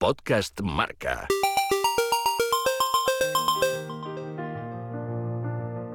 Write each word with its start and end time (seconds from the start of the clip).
Podcast 0.00 0.58
Marca. 0.62 1.28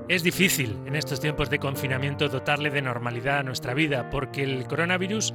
Es 0.07 0.21
difícil 0.21 0.77
en 0.85 0.95
estos 0.95 1.19
tiempos 1.19 1.49
de 1.49 1.57
confinamiento 1.57 2.29
dotarle 2.29 2.69
de 2.69 2.83
normalidad 2.83 3.39
a 3.39 3.43
nuestra 3.43 3.73
vida 3.73 4.11
porque 4.11 4.43
el 4.43 4.67
coronavirus 4.67 5.33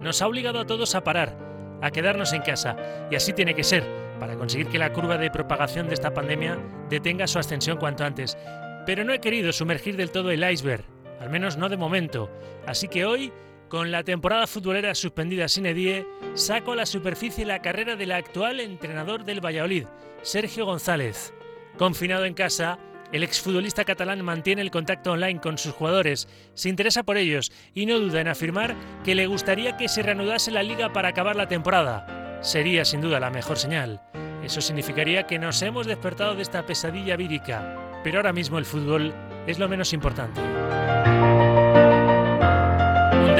nos 0.00 0.20
ha 0.20 0.26
obligado 0.26 0.60
a 0.60 0.66
todos 0.66 0.94
a 0.94 1.02
parar, 1.02 1.34
a 1.80 1.90
quedarnos 1.90 2.34
en 2.34 2.42
casa 2.42 2.76
y 3.10 3.14
así 3.14 3.32
tiene 3.32 3.54
que 3.54 3.64
ser 3.64 3.84
para 4.18 4.36
conseguir 4.36 4.68
que 4.68 4.78
la 4.78 4.92
curva 4.92 5.16
de 5.16 5.30
propagación 5.30 5.88
de 5.88 5.94
esta 5.94 6.12
pandemia 6.12 6.58
detenga 6.90 7.26
su 7.26 7.38
ascensión 7.38 7.78
cuanto 7.78 8.04
antes. 8.04 8.36
Pero 8.84 9.02
no 9.02 9.14
he 9.14 9.20
querido 9.22 9.50
sumergir 9.50 9.96
del 9.96 10.10
todo 10.10 10.30
el 10.30 10.44
iceberg, 10.44 10.84
al 11.20 11.30
menos 11.30 11.56
no 11.56 11.70
de 11.70 11.78
momento, 11.78 12.30
así 12.66 12.86
que 12.86 13.06
hoy 13.06 13.32
con 13.70 13.92
la 13.92 14.02
temporada 14.02 14.48
futbolera 14.48 14.94
suspendida 14.96 15.48
sin 15.48 15.64
edie, 15.64 16.04
saco 16.34 16.72
a 16.72 16.76
la 16.76 16.86
superficie 16.86 17.46
la 17.46 17.62
carrera 17.62 17.94
del 17.94 18.10
actual 18.10 18.58
entrenador 18.58 19.24
del 19.24 19.42
Valladolid, 19.42 19.86
Sergio 20.22 20.66
González. 20.66 21.32
Confinado 21.78 22.24
en 22.24 22.34
casa, 22.34 22.80
el 23.12 23.22
exfutbolista 23.22 23.84
catalán 23.84 24.24
mantiene 24.24 24.60
el 24.60 24.72
contacto 24.72 25.12
online 25.12 25.40
con 25.40 25.56
sus 25.56 25.72
jugadores, 25.72 26.28
se 26.54 26.68
interesa 26.68 27.04
por 27.04 27.16
ellos 27.16 27.52
y 27.72 27.86
no 27.86 28.00
duda 28.00 28.20
en 28.20 28.28
afirmar 28.28 28.74
que 29.04 29.14
le 29.14 29.28
gustaría 29.28 29.76
que 29.76 29.88
se 29.88 30.02
reanudase 30.02 30.50
la 30.50 30.64
liga 30.64 30.92
para 30.92 31.08
acabar 31.08 31.36
la 31.36 31.48
temporada. 31.48 32.40
Sería 32.42 32.84
sin 32.84 33.00
duda 33.00 33.20
la 33.20 33.30
mejor 33.30 33.56
señal. 33.56 34.02
Eso 34.42 34.60
significaría 34.60 35.28
que 35.28 35.38
nos 35.38 35.62
hemos 35.62 35.86
despertado 35.86 36.34
de 36.34 36.42
esta 36.42 36.66
pesadilla 36.66 37.16
vírica, 37.16 38.00
pero 38.02 38.18
ahora 38.18 38.32
mismo 38.32 38.58
el 38.58 38.64
fútbol 38.64 39.14
es 39.46 39.60
lo 39.60 39.68
menos 39.68 39.92
importante 39.92 40.40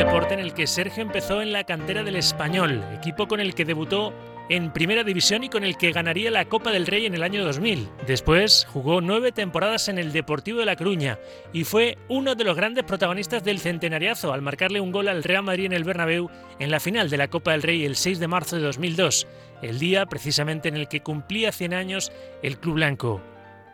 deporte 0.05 0.33
en 0.33 0.41
el 0.41 0.55
que 0.55 0.67
Sergio 0.67 1.03
empezó 1.03 1.43
en 1.43 1.53
la 1.53 1.65
cantera 1.65 2.03
del 2.03 2.17
Español, 2.17 2.83
equipo 2.95 3.29
con 3.29 3.39
el 3.39 3.55
que 3.55 3.67
debutó 3.67 4.15
en 4.49 4.73
Primera 4.73 5.05
División 5.05 5.45
y 5.45 5.51
con 5.51 5.63
el 5.63 5.77
que 5.77 5.93
ganaría 5.93 6.31
la 6.31 6.47
Copa 6.47 6.71
del 6.71 6.87
Rey 6.87 7.05
en 7.05 7.15
el 7.15 7.23
año 7.23 7.45
2000. 7.45 7.87
Después 8.07 8.67
jugó 8.73 9.03
nueve 9.03 9.31
temporadas 9.31 9.91
en 9.91 9.99
el 9.99 10.13
Deportivo 10.13 10.61
de 10.61 10.65
La 10.65 10.77
Coruña 10.77 11.19
y 11.53 11.65
fue 11.65 11.99
uno 12.09 12.35
de 12.35 12.45
los 12.45 12.57
grandes 12.57 12.85
protagonistas 12.85 13.45
del 13.45 13.59
centenariazo 13.59 14.33
al 14.33 14.41
marcarle 14.41 14.81
un 14.81 14.91
gol 14.91 15.07
al 15.07 15.23
Real 15.23 15.43
Madrid 15.43 15.67
en 15.67 15.75
el 15.75 15.85
Bernabéu 15.85 16.31
en 16.59 16.71
la 16.71 16.81
final 16.81 17.11
de 17.11 17.19
la 17.19 17.29
Copa 17.29 17.51
del 17.53 17.63
Rey 17.63 17.85
el 17.85 17.95
6 17.95 18.21
de 18.21 18.29
marzo 18.29 18.57
de 18.57 18.63
2002, 18.63 19.27
el 19.61 19.79
día 19.79 20.07
precisamente 20.07 20.71
en 20.71 20.77
el 20.77 20.89
que 20.89 21.03
cumplía 21.03 21.53
100 21.53 21.75
años 21.75 22.11
el 22.43 22.59
Club 22.59 22.77
Blanco. 22.77 23.21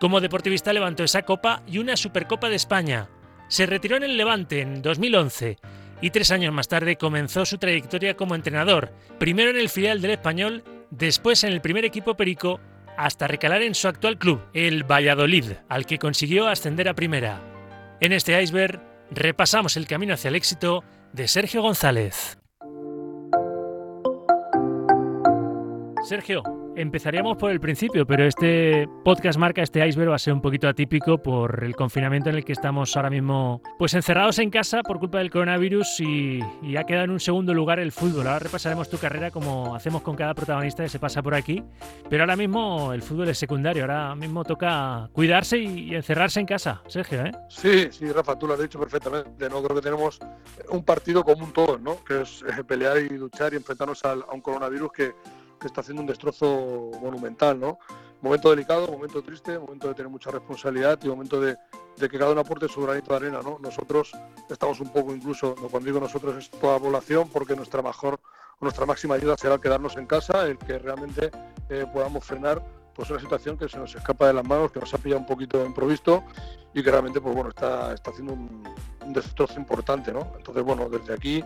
Como 0.01 0.21
deportivista 0.21 0.73
levantó 0.73 1.05
esa 1.05 1.23
copa 1.23 1.63
y 1.69 1.79
una 1.79 1.97
Supercopa 1.97 2.49
de 2.49 2.57
España. 2.57 3.09
Se 3.47 3.65
retiró 3.65 3.97
en 3.97 4.03
el 4.03 4.17
Levante 4.17 4.61
en 4.61 4.83
2011 4.83 5.59
y 6.01 6.11
tres 6.11 6.31
años 6.31 6.53
más 6.53 6.69
tarde 6.69 6.97
comenzó 6.97 7.45
su 7.47 7.59
trayectoria 7.59 8.17
como 8.17 8.35
entrenador, 8.35 8.93
primero 9.19 9.51
en 9.51 9.57
el 9.57 9.69
filial 9.69 10.01
del 10.01 10.13
español, 10.13 10.65
después 10.91 11.45
en 11.45 11.53
el 11.53 11.61
primer 11.61 11.85
equipo 11.85 12.17
perico, 12.17 12.61
hasta 12.97 13.27
recalar 13.27 13.63
en 13.63 13.75
su 13.75 13.89
actual 13.89 14.19
club, 14.19 14.41
el 14.55 14.85
Valladolid, 14.85 15.53
al 15.69 15.87
que 15.87 15.99
consiguió 15.99 16.49
ascender 16.49 16.89
a 16.89 16.95
primera. 16.95 17.41
En 18.01 18.13
este 18.13 18.41
iceberg 18.43 18.81
repasamos 19.11 19.77
el 19.77 19.87
camino 19.87 20.15
hacia 20.15 20.29
el 20.29 20.37
éxito 20.37 20.85
de 21.13 21.29
Sergio 21.29 21.63
González. 21.63 22.39
Sergio, 26.05 26.43
Empezaríamos 26.77 27.39
por 27.39 27.51
el 27.51 27.59
principio, 27.59 28.07
pero 28.07 28.27
este 28.27 28.87
podcast 29.03 29.39
marca, 29.39 29.63
este 29.63 29.87
iceberg 29.89 30.11
va 30.11 30.17
a 30.17 30.19
ser 30.19 30.35
un 30.35 30.43
poquito 30.43 30.69
atípico 30.69 31.17
por 31.17 31.65
el 31.65 31.75
confinamiento 31.75 32.29
en 32.29 32.37
el 32.37 32.45
que 32.45 32.53
estamos 32.53 32.95
ahora 32.99 33.09
mismo 33.09 33.63
pues 33.79 33.95
encerrados 33.95 34.39
en 34.41 34.51
casa 34.51 34.83
por 34.83 34.99
culpa 34.99 35.17
del 35.17 35.31
coronavirus 35.31 36.01
y, 36.01 36.43
ha 36.77 36.85
quedado 36.85 37.05
en 37.07 37.13
un 37.13 37.21
segundo 37.21 37.55
lugar 37.55 37.81
el 37.81 37.93
fútbol. 37.93 38.27
Ahora 38.27 38.41
repasaremos 38.41 38.91
tu 38.91 38.99
carrera 38.99 39.31
como 39.31 39.75
hacemos 39.75 40.03
con 40.03 40.17
cada 40.17 40.35
protagonista 40.35 40.83
que 40.83 40.91
se 40.91 40.99
pasa 40.99 41.23
por 41.23 41.35
aquí, 41.35 41.65
pero 42.11 42.25
ahora 42.25 42.37
mismo 42.37 42.93
el 42.93 43.01
fútbol 43.01 43.31
es 43.31 43.39
secundario, 43.39 43.85
ahora 43.85 44.15
mismo 44.15 44.45
toca 44.45 45.09
cuidarse 45.15 45.57
y, 45.57 45.95
encerrarse 45.95 46.41
en 46.41 46.47
casa. 46.47 46.83
Sergio, 46.89 47.25
¿eh? 47.25 47.33
Sí, 47.49 47.89
sí, 47.91 48.13
Rafa, 48.13 48.39
tú 48.39 48.47
lo 48.47 48.53
has 48.53 48.61
dicho 48.61 48.79
perfectamente. 48.79 49.49
No 49.49 49.63
creo 49.63 49.77
que 49.77 49.83
tenemos 49.83 50.19
un 50.69 50.85
partido 50.85 51.25
común 51.25 51.55
todos, 51.55 51.81
¿no? 51.81 52.05
Que 52.05 52.21
es 52.21 52.45
pelear 52.67 52.99
y 52.99 53.09
luchar 53.17 53.55
y 53.55 53.57
enfrentarnos 53.57 54.05
a 54.05 54.15
un 54.31 54.43
coronavirus 54.43 54.93
que 54.93 55.15
que 55.61 55.67
está 55.67 55.81
haciendo 55.81 56.03
un 56.03 56.07
destrozo 56.07 56.91
monumental, 57.01 57.59
¿no? 57.59 57.79
Momento 58.23 58.51
delicado, 58.51 58.89
momento 58.89 59.23
triste, 59.23 59.59
momento 59.59 59.89
de 59.89 59.95
tener 59.95 60.11
mucha 60.11 60.31
responsabilidad 60.31 60.99
y 61.03 61.09
momento 61.09 61.41
de, 61.41 61.57
que 61.99 62.19
cada 62.19 62.33
uno 62.33 62.41
aporte 62.41 62.69
su 62.69 62.83
granito 62.83 63.11
de 63.11 63.17
arena, 63.17 63.41
¿no? 63.43 63.59
Nosotros 63.61 64.13
estamos 64.49 64.81
un 64.81 64.91
poco 64.91 65.15
incluso, 65.15 65.55
cuando 65.55 65.87
digo 65.87 66.01
nosotros 66.01 66.37
es 66.37 66.51
toda 66.51 66.75
la 66.75 66.81
población, 66.81 67.29
porque 67.29 67.55
nuestra 67.55 67.83
mejor, 67.83 68.19
nuestra 68.61 68.87
máxima 68.87 69.15
ayuda 69.15 69.37
será 69.37 69.59
quedarnos 69.59 69.97
en 69.97 70.07
casa, 70.07 70.47
el 70.47 70.59
que 70.59 70.79
realmente 70.79 71.31
eh, 71.69 71.87
podamos 71.93 72.25
frenar 72.25 72.63
pues 72.95 73.11
una 73.11 73.21
situación 73.21 73.59
que 73.59 73.69
se 73.69 73.79
nos 73.79 73.95
escapa 73.95 74.27
de 74.27 74.33
las 74.33 74.45
manos, 74.45 74.73
que 74.73 74.81
nos 74.81 74.93
ha 74.95 74.99
pillado 74.99 75.21
un 75.21 75.27
poquito 75.27 75.65
improvisto 75.65 76.25
y 76.73 76.83
que 76.83 76.91
realmente 76.91 77.21
pues 77.21 77.35
bueno 77.35 77.51
está, 77.51 77.93
está 77.93 78.11
haciendo 78.11 78.33
un, 78.33 78.63
destrozo 79.13 79.59
importante, 79.59 80.13
¿no? 80.13 80.33
Entonces, 80.37 80.63
bueno, 80.63 80.89
desde 80.89 81.15
aquí, 81.15 81.45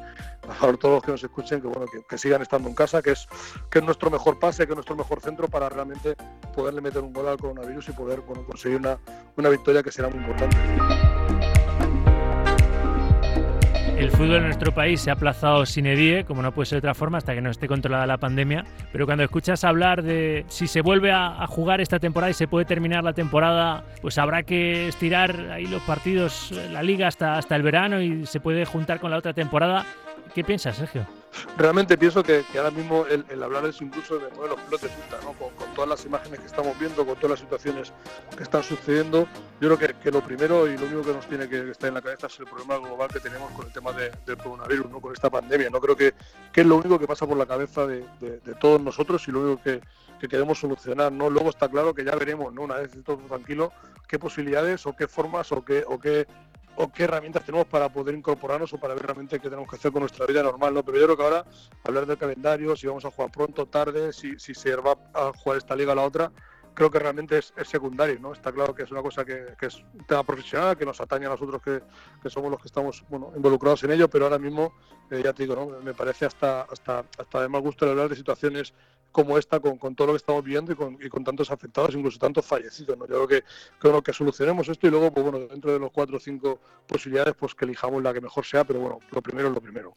a 0.49 0.73
todos 0.77 0.95
los 0.95 1.03
que 1.03 1.13
nos 1.13 1.23
escuchen, 1.23 1.61
que 1.61 1.69
bueno, 1.69 1.87
que, 2.09 2.19
sigan 2.19 2.43
estando 2.43 2.69
en 2.69 2.75
casa, 2.75 3.03
que 3.03 3.13
es, 3.13 3.27
que 3.71 3.79
es 3.79 3.85
nuestro 3.85 4.11
mejor 4.11 4.39
pase, 4.39 4.67
que 4.67 4.73
es 4.73 4.77
nuestro 4.77 4.97
mejor 4.97 5.21
centro 5.21 5.49
para 5.49 5.69
realmente 5.69 6.17
poderle 6.55 6.81
meter 6.81 7.03
un 7.03 7.13
gol 7.13 7.29
al 7.29 7.39
coronavirus 7.39 7.89
y 7.89 7.93
poder 7.93 8.23
conseguir 8.23 8.79
una, 8.79 8.99
una 9.37 9.49
victoria 9.49 9.83
que 9.83 9.93
será 9.93 10.09
muy 10.09 10.19
importante. 10.19 11.40
El 14.01 14.11
fútbol 14.11 14.37
en 14.37 14.45
nuestro 14.45 14.73
país 14.73 15.03
se 15.03 15.11
ha 15.11 15.13
aplazado 15.13 15.67
sin 15.67 15.85
edie, 15.85 16.25
como 16.25 16.41
no 16.41 16.53
puede 16.53 16.65
ser 16.65 16.77
de 16.77 16.89
otra 16.89 16.95
forma, 16.95 17.19
hasta 17.19 17.35
que 17.35 17.43
no 17.43 17.51
esté 17.51 17.69
controlada 17.69 18.07
la 18.07 18.17
pandemia. 18.17 18.65
Pero 18.93 19.05
cuando 19.05 19.25
escuchas 19.25 19.63
hablar 19.63 20.03
de 20.03 20.47
si 20.49 20.69
se 20.69 20.81
vuelve 20.81 21.13
a, 21.13 21.47
jugar 21.47 21.83
esta 21.83 21.99
temporada 21.99 22.31
y 22.31 22.35
se 22.35 22.49
puede 22.49 22.65
terminar 22.65 23.05
la 23.05 23.13
temporada, 23.13 23.85
pues 24.01 24.17
habrá 24.17 24.43
que 24.43 24.89
estirar 24.89 25.51
ahí 25.53 25.67
los 25.67 25.83
partidos, 25.83 26.51
la 26.73 26.83
liga 26.83 27.09
hasta, 27.09 27.37
hasta 27.37 27.57
el 27.57 27.63
verano 27.63 28.01
y 28.01 28.25
se 28.25 28.41
puede 28.41 28.65
juntar 28.65 29.01
con 29.01 29.11
la 29.11 29.19
otra 29.19 29.35
temporada. 29.35 29.85
¿Qué 30.35 30.45
piensas, 30.45 30.77
Sergio? 30.77 31.20
Realmente 31.57 31.97
pienso 31.97 32.23
que, 32.23 32.45
ahora 32.57 32.71
mismo 32.71 33.07
el, 33.07 33.43
hablar 33.43 33.65
es 33.67 33.81
incluso 33.81 34.19
de 34.19 34.31
mover 34.31 34.51
los 34.51 34.61
pelotes 34.61 34.91
¿no? 35.25 35.33
Con, 35.35 35.75
todas 35.75 35.89
las 35.89 36.05
imágenes 36.05 36.41
que 36.41 36.47
estamos 36.47 36.79
viendo, 36.79 37.07
con 37.07 37.17
todas 37.17 37.31
las 37.31 37.41
situaciones 37.41 37.93
que 38.37 38.43
están 38.43 38.63
sucediendo, 38.63 39.27
yo 39.61 39.77
creo 39.77 40.01
que, 40.01 40.11
lo 40.11 40.23
primero 40.23 40.67
y 40.67 40.77
lo 40.77 40.87
único 40.87 41.03
que 41.03 41.13
nos 41.13 41.27
tiene 41.27 41.49
que 41.49 41.71
estar 41.71 41.89
en 41.89 41.95
la 41.95 42.03
cabeza 42.03 42.27
es 42.27 42.39
el 42.41 42.47
problema 42.47 42.79
global 42.79 43.09
que 43.13 43.21
tenemos 43.21 43.51
con 43.53 43.67
el 43.67 43.73
tema 43.73 43.93
del 43.93 44.37
coronavirus, 44.39 44.91
¿no? 44.91 45.01
con 45.01 45.13
esta 45.13 45.31
pandemia. 45.31 45.71
No 45.71 45.81
creo 45.81 45.97
que, 45.97 46.15
es 46.55 46.67
lo 46.67 46.77
único 46.77 46.99
que 46.99 47.07
pasa 47.07 47.27
por 47.27 47.37
la 47.37 47.47
cabeza 47.47 47.87
de, 47.87 48.05
todos 48.61 48.81
nosotros 48.81 49.27
y 49.29 49.33
lo 49.33 49.41
único 49.41 49.63
que, 49.63 49.81
queremos 50.29 50.59
solucionar. 50.59 51.13
¿no? 51.13 51.31
Luego 51.31 51.51
está 51.51 51.69
claro 51.69 51.95
que 51.95 52.05
ya 52.05 52.15
veremos, 52.15 52.53
¿no? 52.53 52.63
una 52.63 52.77
vez 52.77 52.93
todo 53.05 53.17
tranquilo, 53.19 53.73
qué 54.07 54.19
posibilidades 54.19 54.87
o 54.87 54.95
qué 54.95 55.09
formas 55.09 55.51
o 55.53 55.65
qué, 55.65 55.85
o 55.87 55.99
qué 55.99 56.27
o 56.77 56.91
qué 56.91 57.05
herramientas 57.05 57.45
tenemos 57.45 57.67
para 57.67 57.89
poder 57.93 58.15
incorporarnos 58.15 58.73
o 58.73 58.79
para 58.79 58.95
ver 58.95 59.05
realmente 59.05 59.39
qué 59.39 59.49
tenemos 59.49 59.69
que 59.69 59.77
hacer 59.77 59.93
con 59.93 60.01
nuestra 60.01 60.27
vida 60.27 60.43
normal, 60.43 60.75
¿no? 60.75 60.85
Pero 60.85 60.99
yo 60.99 61.05
creo 61.05 61.17
que 61.17 61.23
ahora 61.23 61.45
hablar 61.85 62.07
del 62.07 62.19
calendario, 62.19 62.77
si 62.77 62.87
vamos 62.87 63.05
a 63.05 63.11
jugar 63.11 63.31
pronto, 63.31 63.67
tarde, 63.67 64.13
si, 64.13 64.39
si 64.39 64.55
se 64.55 64.75
va 64.77 64.97
a 65.15 65.33
jugar 65.33 65.59
esta 65.59 65.77
liga 65.77 65.93
o 65.93 65.95
la 65.95 66.03
otra, 66.03 66.33
creo 66.75 66.91
que 66.91 66.99
realmente 66.99 67.39
es, 67.39 67.53
secundario, 67.65 68.19
¿no? 68.21 68.33
Está 68.33 68.53
claro 68.53 68.75
que 68.75 68.85
es 68.85 68.91
una 68.91 69.03
cosa 69.03 69.25
que, 69.25 69.55
es 69.61 69.77
un 69.95 70.07
tema 70.07 70.25
profesional, 70.25 70.77
que 70.77 70.87
nos 70.87 71.01
atañe 71.01 71.27
a 71.27 71.31
nosotros 71.31 71.61
que, 71.63 72.31
somos 72.31 72.51
los 72.51 72.61
que 72.61 72.69
estamos 72.69 73.05
bueno, 73.09 73.33
involucrados 73.37 73.85
en 73.85 73.93
ello, 73.93 74.09
pero 74.09 74.25
ahora 74.25 74.39
mismo, 74.39 74.73
eh, 75.11 75.21
ya 75.23 75.33
te 75.33 75.43
digo, 75.43 75.57
¿no? 75.57 75.81
me 75.81 75.95
parece 75.95 76.27
hasta, 76.27 76.63
hasta, 76.63 77.05
hasta 77.19 77.43
de 77.43 77.49
mal 77.49 77.61
gusto 77.61 77.89
hablar 77.89 78.09
de 78.09 78.17
situaciones 78.17 78.73
como 79.13 79.39
esta, 79.39 79.61
con, 79.61 79.95
todo 79.95 80.09
lo 80.09 80.13
que 80.15 80.19
estamos 80.19 80.45
viendo 80.45 80.73
y 80.73 80.75
con, 80.75 80.99
y 81.01 81.09
con 81.09 81.25
tantos 81.25 81.51
afectados, 81.51 81.95
incluso 81.95 82.19
tantos 82.19 82.45
fallecidos. 82.47 82.97
¿no? 82.97 83.07
Yo 83.07 83.27
creo 83.27 83.29
que, 83.29 83.45
creo 83.79 84.03
que 84.03 84.13
solucionemos 84.13 84.69
esto 84.69 84.87
y 84.87 84.91
luego, 84.91 85.13
pues 85.13 85.25
bueno, 85.25 85.47
dentro 85.47 85.73
de 85.73 85.79
los 85.79 85.91
cuatro 85.91 86.17
o 86.17 86.21
cinco 86.21 86.61
posibilidades, 86.87 87.35
pues 87.35 87.55
que 87.55 87.65
elijamos 87.65 88.03
la 88.03 88.13
que 88.13 88.21
mejor 88.21 88.45
sea, 88.45 88.65
pero 88.65 88.81
bueno, 88.81 88.99
lo 89.11 89.23
primero 89.23 89.49
es 89.49 89.55
lo 89.55 89.61
primero. 89.61 89.95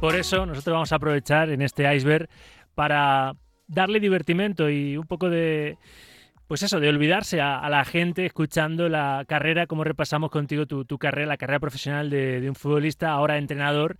Por 0.00 0.14
eso 0.14 0.46
nosotros 0.46 0.72
vamos 0.72 0.92
a 0.92 0.96
aprovechar 0.96 1.50
en 1.50 1.60
este 1.60 1.92
iceberg 1.92 2.28
para 2.74 3.34
darle 3.66 3.98
divertimento 3.98 4.70
y 4.70 4.96
un 4.96 5.06
poco 5.06 5.28
de, 5.28 5.76
pues 6.48 6.62
eso, 6.62 6.80
de 6.80 6.88
olvidarse 6.88 7.40
a, 7.40 7.68
la 7.68 7.84
gente 7.84 8.24
escuchando 8.24 8.88
la 8.88 9.24
carrera, 9.28 9.66
como 9.66 9.84
repasamos 9.84 10.30
contigo 10.30 10.66
tu, 10.66 10.98
carrera, 10.98 11.26
la 11.26 11.36
carrera 11.36 11.60
profesional 11.60 12.08
de, 12.08 12.48
un 12.48 12.54
futbolista, 12.54 13.10
ahora 13.10 13.36
entrenador, 13.36 13.98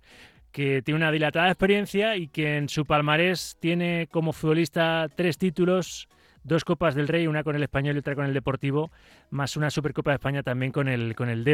que 0.51 0.81
tiene 0.81 0.97
una 0.97 1.11
dilatada 1.11 1.49
experiencia 1.49 2.15
y 2.15 2.27
que 2.27 2.57
en 2.57 2.69
su 2.69 2.85
palmarés 2.85 3.57
tiene 3.59 4.07
como 4.11 4.33
futbolista 4.33 5.07
tres 5.15 5.37
títulos, 5.37 6.07
dos 6.43 6.63
Copas 6.63 6.95
del 6.95 7.07
Rey, 7.07 7.27
una 7.27 7.43
con 7.43 7.55
el 7.55 7.63
Español 7.63 7.95
y 7.95 7.99
otra 7.99 8.15
con 8.15 8.25
el 8.25 8.33
Deportivo, 8.33 8.91
más 9.29 9.57
una 9.57 9.69
Supercopa 9.69 10.11
de 10.11 10.15
España 10.15 10.43
también 10.43 10.71
con 10.71 10.87
el, 10.87 11.15
con 11.15 11.29
el. 11.29 11.45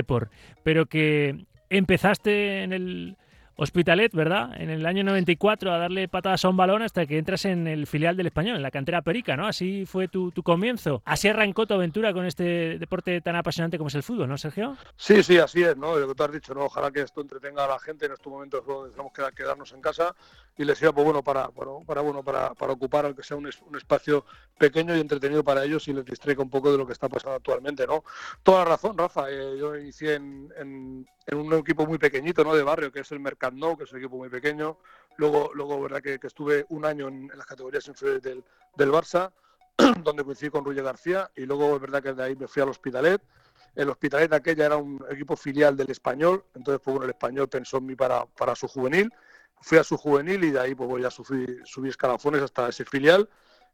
Pero 0.63 0.86
que 0.86 1.45
empezaste 1.69 2.63
en 2.63 2.74
el 2.74 3.18
Hospitalet, 3.57 4.13
¿verdad? 4.13 4.49
En 4.59 4.69
el 4.69 4.85
año 4.85 5.03
94 5.03 5.71
a 5.71 5.77
darle 5.77 6.07
patadas 6.07 6.43
a 6.43 6.49
un 6.49 6.57
balón 6.57 6.81
hasta 6.81 7.05
que 7.05 7.17
entras 7.17 7.45
en 7.45 7.67
el 7.67 7.87
filial 7.87 8.17
del 8.17 8.27
español, 8.27 8.57
en 8.57 8.61
la 8.61 8.71
cantera 8.71 9.01
perica, 9.01 9.37
¿no? 9.37 9.47
Así 9.47 9.85
fue 9.85 10.07
tu, 10.09 10.31
comienzo. 10.43 11.01
Así 11.05 11.29
arrancó 11.29 11.65
tu 11.65 11.73
aventura 11.73 12.11
con 12.13 12.25
este 12.25 12.77
deporte 12.77 13.21
tan 13.21 13.35
apasionante 13.35 13.77
como 13.77 13.87
es 13.87 13.95
el 13.95 14.03
fútbol, 14.03 14.27
¿no, 14.27 14.37
Sergio? 14.37 14.75
Sí, 14.97 15.23
sí, 15.23 15.37
así 15.37 15.63
es, 15.63 15.77
¿no? 15.77 15.97
Lo 15.97 16.07
que 16.09 16.15
tú 16.15 16.23
has 16.23 16.31
dicho, 16.31 16.53
¿no? 16.53 16.65
Ojalá 16.65 16.91
que 16.91 17.01
esto 17.01 17.21
entretenga 17.21 17.63
a 17.63 17.67
la 17.67 17.79
gente 17.79 18.05
en 18.05 18.11
estos 18.11 18.31
momentos 18.31 18.65
donde 18.65 18.91
tenemos 18.91 19.13
que 19.13 19.23
quedarnos 19.35 19.71
en 19.71 19.81
casa 19.81 20.13
y 20.57 20.63
les 20.63 20.77
sirva, 20.77 20.93
pues 20.93 21.05
bueno, 21.05 21.23
para, 21.23 21.49
para, 21.49 22.01
bueno, 22.01 22.23
para, 22.23 22.51
ocupar, 22.73 23.05
aunque 23.05 23.23
sea 23.23 23.37
un, 23.37 23.45
un, 23.45 23.75
espacio 23.75 24.25
pequeño 24.57 24.95
y 24.95 25.01
entretenido 25.01 25.43
para 25.43 25.63
ellos 25.65 25.87
y 25.87 25.93
les 25.93 26.05
distraiga 26.05 26.41
un 26.41 26.49
poco 26.49 26.71
de 26.71 26.77
lo 26.77 26.87
que 26.87 26.93
está 26.93 27.09
pasando 27.09 27.35
actualmente, 27.35 27.85
¿no? 27.85 28.03
Toda 28.41 28.59
la 28.59 28.71
razón, 28.71 28.97
Rafa. 28.97 29.29
Eh, 29.29 29.57
yo 29.59 29.75
inicié 29.75 30.15
en, 30.15 31.05
un 31.31 31.53
equipo 31.53 31.85
muy 31.85 31.97
pequeñito, 31.97 32.43
¿no? 32.43 32.55
De 32.55 32.63
barrio, 32.63 32.91
que 32.91 33.01
es 33.01 33.11
el 33.11 33.19
Mercat 33.53 33.77
que 33.77 33.83
es 33.83 33.92
un 33.92 34.00
equipo 34.00 34.18
muy 34.18 34.30
pequeño. 34.30 34.77
Luego, 35.18 35.51
luego 35.53 35.81
verdad 35.81 36.01
que, 36.01 36.19
estuve 36.21 36.65
un 36.69 36.86
año 36.86 37.07
en, 37.07 37.30
las 37.36 37.45
categorías 37.45 37.88
inferiores 37.88 38.21
del, 38.21 38.44
del 38.75 38.92
Barça, 38.92 39.31
donde 40.03 40.24
coincidí 40.24 40.50
con 40.50 40.65
Ruye 40.65 40.81
García, 40.81 41.31
y 41.36 41.45
luego 41.45 41.75
es 41.75 41.81
verdad 41.81 42.03
que 42.03 42.13
de 42.13 42.24
ahí 42.24 42.36
me 42.36 42.47
fui 42.47 42.62
al 42.62 42.69
Hospitalet. 42.69 43.21
El 43.75 43.89
Hospitalet 43.89 44.31
aquella 44.33 44.65
era 44.65 44.77
un 44.77 45.03
equipo 45.09 45.36
filial 45.36 45.75
del 45.75 45.92
Español, 45.92 46.44
entonces 46.53 46.81
pues, 46.83 46.94
bueno, 46.94 47.06
el 47.06 47.12
Español 47.12 47.47
pensó 47.50 47.77
en 47.77 47.86
mí 47.86 47.95
para, 47.95 48.25
para 48.25 48.56
su 48.56 48.68
juvenil. 48.68 49.12
Fui 49.62 49.77
a 49.77 49.83
su 49.83 49.98
juvenil 49.98 50.44
y 50.44 50.51
de 50.51 50.59
ahí 50.59 50.75
pues 50.75 51.01
ya 51.01 51.09
subí, 51.09 51.45
subí 51.63 51.89
escalafones 51.89 52.41
hasta 52.41 52.69
ese 52.69 52.86
filial 52.86 53.27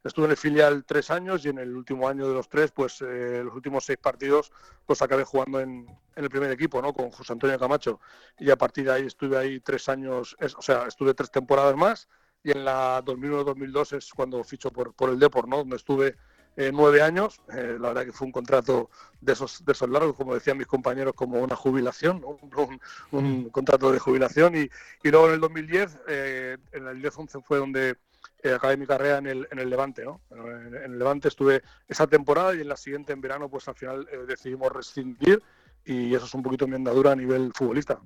Estuve 0.04 0.24
en 0.24 0.30
el 0.32 0.36
filial 0.36 0.84
tres 0.84 1.10
años 1.10 1.44
y 1.44 1.48
en 1.48 1.58
el 1.58 1.76
último 1.76 2.08
año 2.08 2.26
de 2.26 2.34
los 2.34 2.48
tres, 2.48 2.72
pues 2.72 3.00
eh, 3.02 3.42
los 3.44 3.54
últimos 3.54 3.84
seis 3.84 3.98
partidos 3.98 4.50
los 4.88 5.00
acabé 5.00 5.22
jugando 5.22 5.60
en, 5.60 5.86
el 6.16 6.28
primer 6.28 6.50
equipo, 6.50 6.82
¿no? 6.82 6.92
Con 6.92 7.10
José 7.10 7.32
Antonio 7.32 7.58
Camacho. 7.58 8.00
Y 8.38 8.50
a 8.50 8.56
partir 8.56 8.84
de 8.84 8.92
ahí 8.92 9.06
estuve 9.06 9.38
ahí 9.38 9.60
tres 9.60 9.88
años, 9.88 10.36
o 10.56 10.62
sea, 10.62 10.86
estuve 10.88 11.14
tres 11.14 11.30
temporadas 11.30 11.76
más. 11.76 12.08
Y 12.42 12.50
en 12.50 12.64
la 12.64 13.02
2001-2002 13.04 13.96
es 13.98 14.10
cuando 14.12 14.42
ficho 14.42 14.72
por, 14.72 14.92
por 14.94 15.10
el 15.10 15.20
Deport, 15.20 15.48
¿no? 15.48 15.58
Donde 15.58 15.76
estuve 15.76 16.16
eh, 16.56 16.72
nueve 16.74 17.00
años. 17.00 17.40
Eh, 17.54 17.76
la 17.80 17.88
verdad 17.88 18.04
que 18.04 18.12
fue 18.12 18.26
un 18.26 18.32
contrato 18.32 18.90
de 19.20 19.34
esos, 19.34 19.64
de 19.64 19.70
esos 19.72 19.88
largos, 19.88 20.16
como 20.16 20.34
decían 20.34 20.58
mis 20.58 20.66
compañeros, 20.66 21.14
como 21.14 21.40
una 21.40 21.54
jubilación, 21.54 22.24
un, 23.12 23.48
contrato 23.50 23.92
de 23.92 24.00
jubilación. 24.00 24.56
Y, 24.56 24.68
y, 25.04 25.10
luego 25.10 25.28
en 25.28 25.34
el 25.34 25.40
2010, 25.40 25.98
en 26.08 26.88
el 26.88 27.00
10-11 27.00 27.42
fue 27.44 27.58
donde 27.58 27.96
eh, 28.42 28.52
acabé 28.52 28.76
mi 28.76 28.86
carrera 28.86 29.18
en 29.18 29.26
el, 29.26 29.48
en 29.50 29.58
el 29.58 29.70
Levante, 29.70 30.04
¿no? 30.04 30.20
En, 30.30 30.74
el 30.74 30.98
Levante 30.98 31.28
estuve 31.28 31.62
esa 31.86 32.06
temporada 32.06 32.54
y 32.54 32.60
en 32.60 32.68
la 32.68 32.76
siguiente, 32.76 33.12
en 33.12 33.20
verano, 33.20 33.48
pues 33.48 33.68
al 33.68 33.76
final 33.76 34.08
eh, 34.10 34.18
decidimos 34.26 34.72
rescindir 34.72 35.40
y 35.84 36.14
eso 36.14 36.26
es 36.26 36.34
un 36.34 36.42
poquito 36.42 36.66
mi 36.66 36.74
andadura 36.74 37.12
a 37.12 37.16
nivel 37.16 37.52
futbolista. 37.54 38.00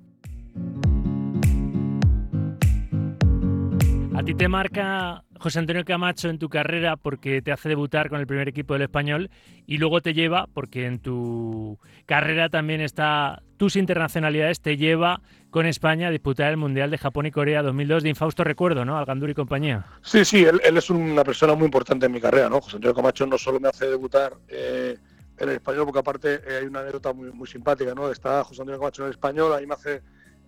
A 4.15 4.23
ti 4.23 4.33
te 4.33 4.47
marca 4.47 5.23
José 5.39 5.59
Antonio 5.59 5.85
Camacho 5.85 6.29
en 6.29 6.39
tu 6.39 6.49
carrera 6.49 6.97
porque 6.97 7.41
te 7.43 7.51
hace 7.51 7.69
debutar 7.69 8.09
con 8.09 8.19
el 8.19 8.25
primer 8.25 8.47
equipo 8.47 8.73
del 8.73 8.81
español 8.83 9.29
y 9.67 9.77
luego 9.77 10.01
te 10.01 10.15
lleva, 10.15 10.47
porque 10.53 10.87
en 10.87 10.99
tu 10.99 11.77
carrera 12.07 12.49
también 12.49 12.81
está 12.81 13.43
tus 13.57 13.75
internacionalidades, 13.75 14.59
te 14.59 14.75
lleva 14.75 15.21
con 15.57 15.65
España 15.65 16.09
a 16.09 16.11
disputar 16.11 16.51
el 16.51 16.57
Mundial 16.57 16.91
de 16.91 16.99
Japón 16.99 17.25
y 17.25 17.31
Corea 17.31 17.63
2002 17.63 18.03
de 18.03 18.09
infausto 18.09 18.43
recuerdo, 18.43 18.85
¿no? 18.85 18.95
Al 18.95 19.05
Gandur 19.05 19.31
y 19.31 19.33
compañía. 19.33 19.87
Sí, 20.03 20.23
sí, 20.23 20.45
él, 20.45 20.61
es 20.63 20.91
una 20.91 21.23
persona 21.23 21.55
muy 21.55 21.65
importante 21.65 22.05
en 22.05 22.11
mi 22.11 22.21
carrera, 22.21 22.47
¿no? 22.47 22.61
José 22.61 22.75
Antonio 22.75 22.93
Camacho 22.93 23.25
no 23.25 23.39
solo 23.39 23.59
me 23.59 23.67
hace 23.67 23.87
debutar 23.87 24.37
eh, 24.49 24.99
en 25.35 25.49
el 25.49 25.55
español, 25.55 25.85
porque 25.85 25.97
aparte 25.97 26.41
eh, 26.45 26.59
hay 26.61 26.67
una 26.67 26.81
anécdota 26.81 27.11
muy, 27.11 27.31
muy 27.31 27.47
simpática, 27.47 27.95
¿no? 27.95 28.11
Está 28.11 28.43
José 28.43 28.61
Antonio 28.61 28.79
Camacho 28.79 29.01
en 29.01 29.07
el 29.07 29.13
español, 29.13 29.51
ahí 29.51 29.65
me 29.65 29.73
hace, 29.73 30.03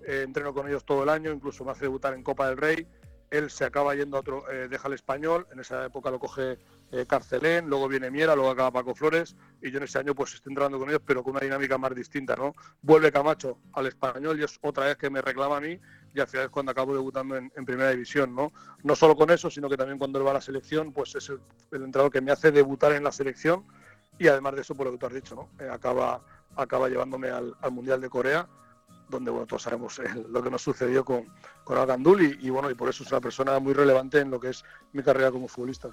eh, 0.06 0.22
entreno 0.24 0.54
con 0.54 0.68
ellos 0.68 0.86
todo 0.86 1.02
el 1.02 1.10
año, 1.10 1.32
incluso 1.32 1.66
me 1.66 1.72
hace 1.72 1.86
debutar 1.86 2.14
en 2.14 2.22
Copa 2.22 2.48
del 2.48 2.58
Rey 2.58 2.88
él 3.32 3.50
se 3.50 3.66
acaba 3.66 3.96
yendo 3.96 4.18
a 4.18 4.20
otro, 4.22 4.50
eh, 4.52 4.68
deja 4.70 4.88
el 4.88 4.94
español, 4.96 5.48
en 5.52 5.60
esa 5.60 5.86
época 5.86 6.10
lo 6.10 6.20
coge 6.20 6.58
eh, 6.92 7.06
Carcelén, 7.08 7.70
luego 7.70 7.88
viene 7.88 8.10
Miera, 8.10 8.36
luego 8.36 8.50
acaba 8.50 8.72
Paco 8.72 8.96
Flores, 8.96 9.36
y 9.62 9.72
yo 9.72 9.78
en 9.78 9.84
ese 9.84 10.00
año 10.00 10.16
pues 10.16 10.34
estoy 10.34 10.52
entrando 10.52 10.80
con 10.80 10.90
ellos, 10.90 11.02
pero 11.06 11.24
con 11.24 11.32
una 11.32 11.42
dinámica 11.42 11.78
más 11.78 11.94
distinta, 11.94 12.36
¿no? 12.36 12.56
Vuelve 12.82 13.12
Camacho 13.12 13.60
al 13.74 13.88
español 13.88 14.40
y 14.40 14.44
es 14.44 14.58
otra 14.62 14.86
vez 14.86 14.98
que 14.98 15.10
me 15.10 15.22
reclama 15.22 15.58
a 15.58 15.62
mí, 15.62 15.80
y 16.14 16.20
al 16.20 16.28
final 16.28 16.46
es 16.46 16.52
cuando 16.52 16.72
acabo 16.72 16.94
debutando 16.94 17.38
en, 17.38 17.52
primera 17.66 17.92
división, 17.92 18.36
¿no? 18.36 18.52
No 18.84 18.96
solo 18.96 19.16
con 19.16 19.30
eso, 19.30 19.50
sino 19.50 19.70
que 19.70 19.78
también 19.78 20.00
cuando 20.00 20.20
él 20.20 20.26
va 20.26 20.32
a 20.32 20.36
la 20.36 20.42
selección, 20.42 20.92
pues 20.92 21.16
es 21.16 21.30
el, 21.30 21.40
entrenador 21.72 22.12
que 22.12 22.22
me 22.22 22.32
hace 22.32 22.52
debutar 22.52 22.94
en 22.94 23.04
la 23.04 23.12
selección, 23.12 23.66
y 24.18 24.28
además 24.28 24.56
de 24.56 24.62
eso, 24.62 24.76
por 24.76 24.88
lo 24.88 24.92
que 24.92 24.98
tú 24.98 25.06
has 25.06 25.14
dicho, 25.14 25.36
¿no? 25.36 25.50
Eh, 25.64 25.70
acaba, 25.70 26.22
acaba 26.56 26.90
llevándome 26.90 27.30
al 27.30 27.56
Mundial 27.72 28.02
de 28.02 28.10
Corea, 28.10 28.48
donde 29.10 29.32
bueno, 29.32 29.48
todos 29.48 29.64
sabemos 29.64 30.00
lo 30.30 30.42
que 30.42 30.50
nos 30.50 30.62
sucedió 30.62 31.04
con, 31.04 31.26
con 31.64 31.78
Al 31.78 32.02
y, 32.40 32.50
bueno, 32.50 32.70
y 32.70 32.76
por 32.76 32.90
eso 32.90 33.04
es 33.04 33.12
una 33.12 33.22
persona 33.22 33.60
muy 33.60 33.74
relevante 33.74 34.20
en 34.20 34.30
lo 34.32 34.40
que 34.40 34.50
es 34.50 34.64
mi 34.94 35.04
carrera 35.04 35.32
como 35.32 35.48
futbolista. 35.48 35.90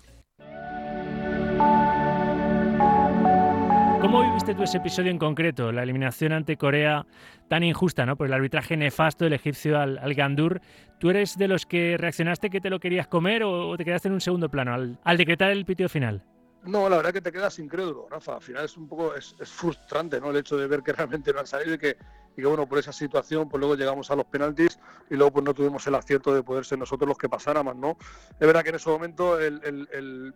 ¿Cómo 4.01 4.23
viviste 4.23 4.55
tú 4.55 4.63
ese 4.63 4.77
episodio 4.77 5.11
en 5.11 5.19
concreto, 5.19 5.73
la 5.73 5.83
eliminación 5.83 6.33
ante 6.33 6.57
Corea 6.57 7.07
tan 7.49 7.65
injusta, 7.65 8.05
¿no? 8.07 8.17
por 8.17 8.27
el 8.27 8.33
arbitraje 8.33 8.77
nefasto 8.77 9.25
del 9.25 9.33
egipcio 9.33 9.79
al, 9.79 9.99
al 9.99 10.15
Gandur? 10.15 10.61
¿Tú 10.99 11.11
eres 11.11 11.37
de 11.37 11.49
los 11.49 11.67
que 11.67 11.97
reaccionaste 11.99 12.51
que 12.51 12.61
te 12.61 12.71
lo 12.71 12.79
querías 12.79 13.09
comer 13.09 13.43
o, 13.43 13.77
te 13.77 13.85
quedaste 13.85 14.09
en 14.09 14.15
un 14.15 14.21
segundo 14.21 14.49
plano 14.49 14.75
al, 14.75 14.99
al 15.03 15.17
decretar 15.17 15.51
el 15.51 15.65
pitido 15.65 15.89
final? 15.89 16.23
No, 16.67 16.89
la 16.89 16.97
verdad 16.97 17.13
que 17.13 17.21
te 17.21 17.31
quedas 17.31 17.59
incrédulo, 17.61 18.09
Rafa. 18.11 18.35
Al 18.35 18.43
final 18.43 18.65
es 18.65 18.77
un 18.77 18.89
poco 18.89 19.15
es, 19.15 19.35
frustrante, 19.45 20.21
¿no? 20.21 20.31
El 20.31 20.37
hecho 20.37 20.57
de 20.57 20.67
ver 20.67 20.83
que 20.83 20.93
realmente 20.93 21.33
no 21.33 21.39
han 21.39 21.47
salido 21.47 21.75
y 21.75 21.79
que, 21.79 21.97
y 22.37 22.43
que, 22.43 22.47
bueno, 22.47 22.69
por 22.69 22.79
esa 22.79 22.93
situación, 22.93 23.49
pues 23.49 23.61
luego 23.61 23.77
llegamos 23.77 24.11
a 24.11 24.17
los 24.17 24.27
penaltis 24.27 24.79
y 25.09 25.15
luego 25.15 25.33
pues 25.33 25.45
no 25.45 25.55
tuvimos 25.55 25.87
el 25.87 25.95
acierto 25.95 26.35
de 26.35 26.43
poder 26.43 26.65
ser 26.65 26.79
nosotros 26.79 27.09
los 27.09 27.19
que 27.19 27.29
pasáramos, 27.29 27.77
¿no? 27.77 27.97
Es 28.33 28.47
verdad 28.47 28.65
que 28.65 28.71
en 28.71 28.75
ese 28.75 28.91
momento 28.91 29.39
el, 29.39 30.35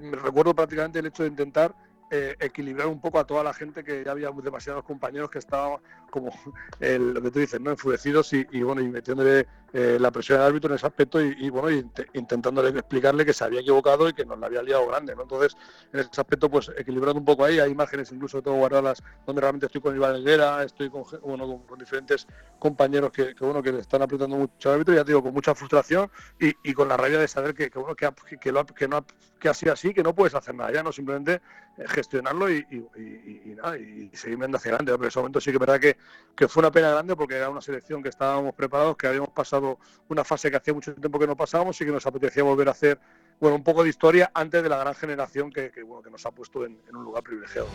me 0.00 0.16
recuerdo 0.16 0.54
prácticamente 0.54 1.00
el 1.00 1.06
hecho 1.06 1.24
de 1.24 1.30
intentar 1.30 1.74
eh, 2.16 2.36
equilibrar 2.38 2.86
un 2.86 3.00
poco 3.00 3.18
a 3.18 3.26
toda 3.26 3.42
la 3.42 3.52
gente 3.52 3.82
que 3.82 4.04
ya 4.04 4.12
había 4.12 4.30
demasiados 4.30 4.84
compañeros 4.84 5.28
que 5.30 5.40
estaban 5.40 5.80
como 6.12 6.30
lo 6.78 7.20
que 7.20 7.30
tú 7.32 7.40
dices, 7.40 7.60
¿no? 7.60 7.72
enfurecidos 7.72 8.32
y, 8.32 8.62
bueno, 8.62 8.80
y 8.80 8.88
metiéndole 8.88 9.48
eh, 9.72 9.98
la 9.98 10.12
presión 10.12 10.38
al 10.38 10.46
árbitro 10.46 10.70
en 10.70 10.76
ese 10.76 10.86
aspecto 10.86 11.20
y, 11.20 11.50
bueno, 11.50 11.70
intentándole 12.12 12.68
explicarle 12.68 13.26
que 13.26 13.32
se 13.32 13.42
había 13.42 13.62
equivocado 13.62 14.08
y 14.08 14.12
que 14.12 14.24
nos 14.24 14.38
la 14.38 14.46
había 14.46 14.62
liado 14.62 14.86
grande, 14.86 15.16
¿no? 15.16 15.22
Entonces, 15.22 15.56
en 15.92 16.00
ese 16.00 16.20
aspecto, 16.20 16.48
pues 16.48 16.70
equilibrando 16.76 17.18
un 17.18 17.24
poco 17.24 17.44
ahí, 17.44 17.58
hay 17.58 17.72
imágenes 17.72 18.12
incluso 18.12 18.40
todo 18.40 18.54
guardadas 18.54 19.02
donde 19.26 19.40
realmente 19.40 19.66
estoy 19.66 19.80
con 19.80 19.96
Iván 19.96 20.14
Helguera, 20.14 20.62
estoy 20.62 20.90
con, 20.90 21.02
bueno, 21.22 21.64
diferentes 21.76 22.28
compañeros 22.60 23.10
que, 23.10 23.34
bueno, 23.40 23.60
que 23.60 23.76
están 23.76 24.02
apretando 24.02 24.36
mucho 24.36 24.68
al 24.68 24.74
árbitro, 24.76 24.94
ya 24.94 25.02
digo, 25.02 25.20
con 25.20 25.34
mucha 25.34 25.52
frustración 25.52 26.08
y, 26.38 26.72
con 26.74 26.88
la 26.88 26.96
rabia 26.96 27.18
de 27.18 27.26
saber 27.26 27.54
que, 27.54 27.70
bueno, 27.74 27.96
que, 27.96 28.08
que, 28.38 28.52
lo, 28.52 28.64
que 28.64 28.86
no 28.86 29.04
ha 29.48 29.54
sido 29.54 29.72
así, 29.72 29.92
que 29.92 30.02
no 30.02 30.14
puedes 30.14 30.34
hacer 30.34 30.54
nada, 30.54 30.72
ya 30.72 30.82
no 30.82 30.92
simplemente 30.92 31.40
eh, 31.78 31.84
gestionarlo 32.04 32.50
y, 32.50 32.64
y, 32.70 33.54
nada, 33.56 33.78
y 33.78 34.10
seguir 34.12 34.38
viendo 34.38 34.56
hacia 34.56 34.70
adelante. 34.70 34.92
Pero 34.92 35.02
en 35.04 35.08
ese 35.08 35.18
momento 35.18 35.40
sí 35.40 35.50
que 35.50 35.56
es 35.56 35.60
verdad 35.60 35.80
que, 35.80 35.96
que, 36.36 36.48
fue 36.48 36.60
una 36.60 36.70
pena 36.70 36.90
grande 36.90 37.16
porque 37.16 37.36
era 37.36 37.48
una 37.48 37.60
selección 37.60 38.02
que 38.02 38.10
estábamos 38.10 38.54
preparados, 38.54 38.96
que 38.96 39.06
habíamos 39.06 39.30
pasado 39.30 39.78
una 40.08 40.24
fase 40.24 40.50
que 40.50 40.56
hacía 40.56 40.74
mucho 40.74 40.94
tiempo 40.94 41.18
que 41.18 41.26
no 41.26 41.36
pasábamos 41.36 41.80
y 41.80 41.84
que 41.84 41.90
nos 41.90 42.06
apetecía 42.06 42.42
volver 42.42 42.68
a 42.68 42.72
hacer 42.72 42.98
bueno, 43.40 43.56
un 43.56 43.64
poco 43.64 43.82
de 43.82 43.90
historia 43.90 44.30
antes 44.34 44.62
de 44.62 44.68
la 44.68 44.78
gran 44.78 44.94
generación 44.94 45.50
que, 45.50 45.70
bueno, 45.84 46.02
que 46.02 46.10
nos 46.10 46.24
ha 46.26 46.30
puesto 46.30 46.64
en, 46.64 46.78
un 46.92 47.04
lugar 47.04 47.22
privilegiado. 47.22 47.68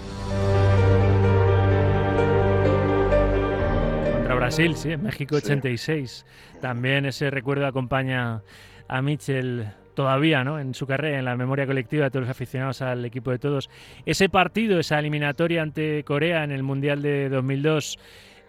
Contra 4.14 4.36
Brasil, 4.36 4.76
sí, 4.76 4.96
México 4.98 5.36
86. 5.36 6.26
También 6.62 7.06
ese 7.06 7.30
recuerdo 7.30 7.66
acompaña 7.66 8.44
a 8.88 9.02
Michel 9.02 9.72
todavía 10.00 10.46
¿no? 10.46 10.62
en 10.62 10.74
su 10.74 10.88
carrera, 10.88 11.20
en 11.20 11.26
la 11.26 11.36
memoria 11.36 11.68
colectiva 11.68 12.06
de 12.06 12.10
todos 12.10 12.22
los 12.22 12.32
aficionados 12.32 12.82
al 12.82 13.04
equipo 13.04 13.32
de 13.32 13.38
todos. 13.38 13.70
Ese 14.06 14.30
partido, 14.30 14.80
esa 14.80 14.98
eliminatoria 14.98 15.62
ante 15.62 16.06
Corea 16.06 16.46
en 16.46 16.52
el 16.52 16.64
Mundial 16.64 17.02
de 17.02 17.28
2002, 17.28 18.00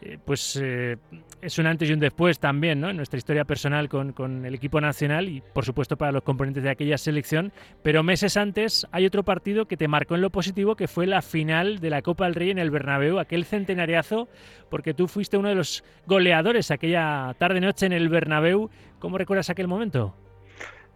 eh, 0.00 0.18
pues 0.24 0.56
eh, 0.62 0.96
es 1.42 1.58
un 1.58 1.66
antes 1.66 1.90
y 1.90 1.92
un 1.92 1.98
después 1.98 2.38
también 2.38 2.80
¿no? 2.80 2.88
en 2.88 2.96
nuestra 2.96 3.18
historia 3.18 3.44
personal 3.44 3.88
con, 3.88 4.46
el 4.46 4.54
equipo 4.54 4.80
nacional 4.80 5.28
y 5.28 5.40
por 5.40 5.64
supuesto 5.64 5.96
para 5.96 6.12
los 6.12 6.22
componentes 6.22 6.62
de 6.62 6.70
aquella 6.70 6.96
selección. 6.96 7.50
Pero 7.82 8.04
meses 8.04 8.36
antes 8.36 8.86
hay 8.92 9.04
otro 9.04 9.24
partido 9.24 9.66
que 9.66 9.76
te 9.76 9.88
marcó 9.88 10.14
en 10.14 10.20
lo 10.20 10.30
positivo, 10.30 10.76
que 10.76 10.86
fue 10.86 11.08
la 11.08 11.20
final 11.20 11.80
de 11.80 11.90
la 11.90 12.02
Copa 12.02 12.26
del 12.26 12.36
Rey 12.36 12.50
en 12.50 12.58
el 12.58 12.70
Bernabéu, 12.70 13.18
aquel 13.18 13.44
centenariazo, 13.44 14.28
porque 14.70 14.94
tú 14.94 15.08
fuiste 15.08 15.36
uno 15.36 15.48
de 15.48 15.56
los 15.56 15.82
goleadores 16.06 16.70
aquella 16.70 17.34
tarde-noche 17.38 17.86
en 17.86 17.92
el 17.92 18.08
Bernabéu. 18.08 18.70
¿Cómo 19.00 19.18
recuerdas 19.18 19.50
aquel 19.50 19.66
momento? 19.66 20.14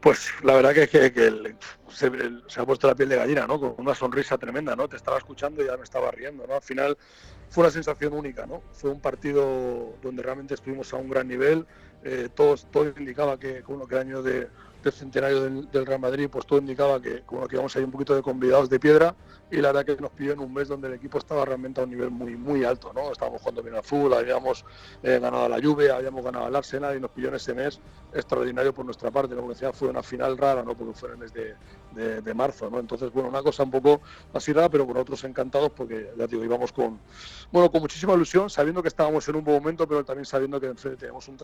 Pues 0.04 0.34
la 0.42 0.52
verdad 0.52 0.74
que, 0.74 0.82
es 0.82 0.90
que 0.90 1.56
se, 1.88 2.60
ha 2.60 2.66
puesto 2.66 2.86
la 2.86 2.94
piel 2.94 3.08
de 3.08 3.16
gallina, 3.16 3.46
¿no? 3.46 3.58
Con 3.58 3.74
una 3.78 3.94
sonrisa 3.94 4.36
tremenda, 4.36 4.76
¿no? 4.76 4.86
Te 4.86 4.96
estaba 4.96 5.16
escuchando 5.16 5.62
y 5.62 5.66
ya 5.66 5.78
me 5.78 5.82
estaba 5.82 6.10
riendo, 6.10 6.46
¿no? 6.46 6.56
Al 6.56 6.60
final 6.60 6.98
fue 7.48 7.64
una 7.64 7.70
sensación 7.70 8.12
única, 8.12 8.44
¿no? 8.44 8.62
Fue 8.72 8.90
un 8.90 9.00
partido 9.00 9.96
donde 10.02 10.22
realmente 10.22 10.52
estuvimos 10.52 10.92
a 10.92 10.98
un 10.98 11.08
gran 11.08 11.26
nivel, 11.26 11.66
eh, 12.04 12.28
todo, 12.34 12.56
indicaba 12.98 13.38
que, 13.38 13.64
uno 13.66 13.86
que 13.86 13.94
el 13.94 14.00
año 14.02 14.22
de, 14.22 14.48
del 14.82 14.92
centenario 14.92 15.40
del, 15.42 15.86
Real 15.86 16.00
Madrid, 16.00 16.28
pues 16.30 16.46
todo 16.46 16.58
indicaba 16.58 17.00
que, 17.00 17.22
como 17.22 17.48
que 17.48 17.56
íbamos 17.56 17.74
ahí 17.74 17.82
un 17.82 17.90
poquito 17.90 18.14
de 18.14 18.22
convidados 18.22 18.68
de 18.68 18.78
piedra 18.78 19.14
y 19.50 19.56
la 19.56 19.72
verdad 19.72 19.84
que 19.84 20.00
nos 20.00 20.10
pidió 20.10 20.32
en 20.32 20.40
un 20.40 20.52
mes 20.52 20.68
donde 20.68 20.88
el 20.88 20.94
equipo 20.94 21.18
estaba 21.18 21.44
realmente 21.44 21.80
a 21.80 21.84
un 21.84 21.90
nivel 21.90 22.10
muy 22.10 22.36
muy 22.36 22.64
alto, 22.64 22.92
¿no? 22.92 23.10
Estábamos 23.12 23.40
jugando 23.40 23.62
bien 23.62 23.74
al 23.76 23.82
fútbol, 23.82 24.14
habíamos 24.14 24.64
eh, 25.02 25.18
ganado 25.20 25.44
a 25.44 25.48
la 25.48 25.58
lluvia, 25.58 25.96
habíamos 25.96 26.24
ganado 26.24 26.46
al 26.46 26.56
Arsenal 26.56 26.96
y 26.96 27.00
nos 27.00 27.10
pidió 27.10 27.28
en 27.28 27.36
ese 27.36 27.54
mes 27.54 27.80
extraordinario 28.12 28.74
por 28.74 28.84
nuestra 28.84 29.10
parte, 29.10 29.34
como 29.34 29.50
decía, 29.50 29.72
fue 29.72 29.88
una 29.88 30.02
final 30.02 30.36
rara, 30.36 30.62
¿no? 30.62 30.76
Porque 30.76 30.92
fue 30.94 31.08
en 31.08 31.14
el 31.14 31.18
mes 31.20 31.32
de, 31.32 32.34
marzo, 32.34 32.68
¿no? 32.68 32.80
Entonces, 32.80 33.12
bueno, 33.12 33.28
una 33.28 33.42
cosa 33.42 33.62
un 33.62 33.70
poco 33.70 34.00
así 34.32 34.52
rara, 34.52 34.68
pero 34.68 34.86
con 34.86 34.96
otros 34.96 35.22
encantados 35.24 35.70
porque, 35.70 36.10
digo, 36.28 36.44
íbamos 36.44 36.72
con, 36.72 36.98
bueno, 37.52 37.70
con 37.70 37.80
muchísima 37.80 38.14
ilusión, 38.14 38.50
sabiendo 38.50 38.82
que 38.82 38.88
estábamos 38.88 39.28
en 39.28 39.36
un 39.36 39.44
buen 39.44 39.58
momento, 39.58 39.86
pero 39.86 40.04
también 40.04 40.26
sabiendo 40.26 40.60
que 40.60 40.66
enfrente 40.66 41.00
tenemos 41.00 41.28
un 41.28 41.36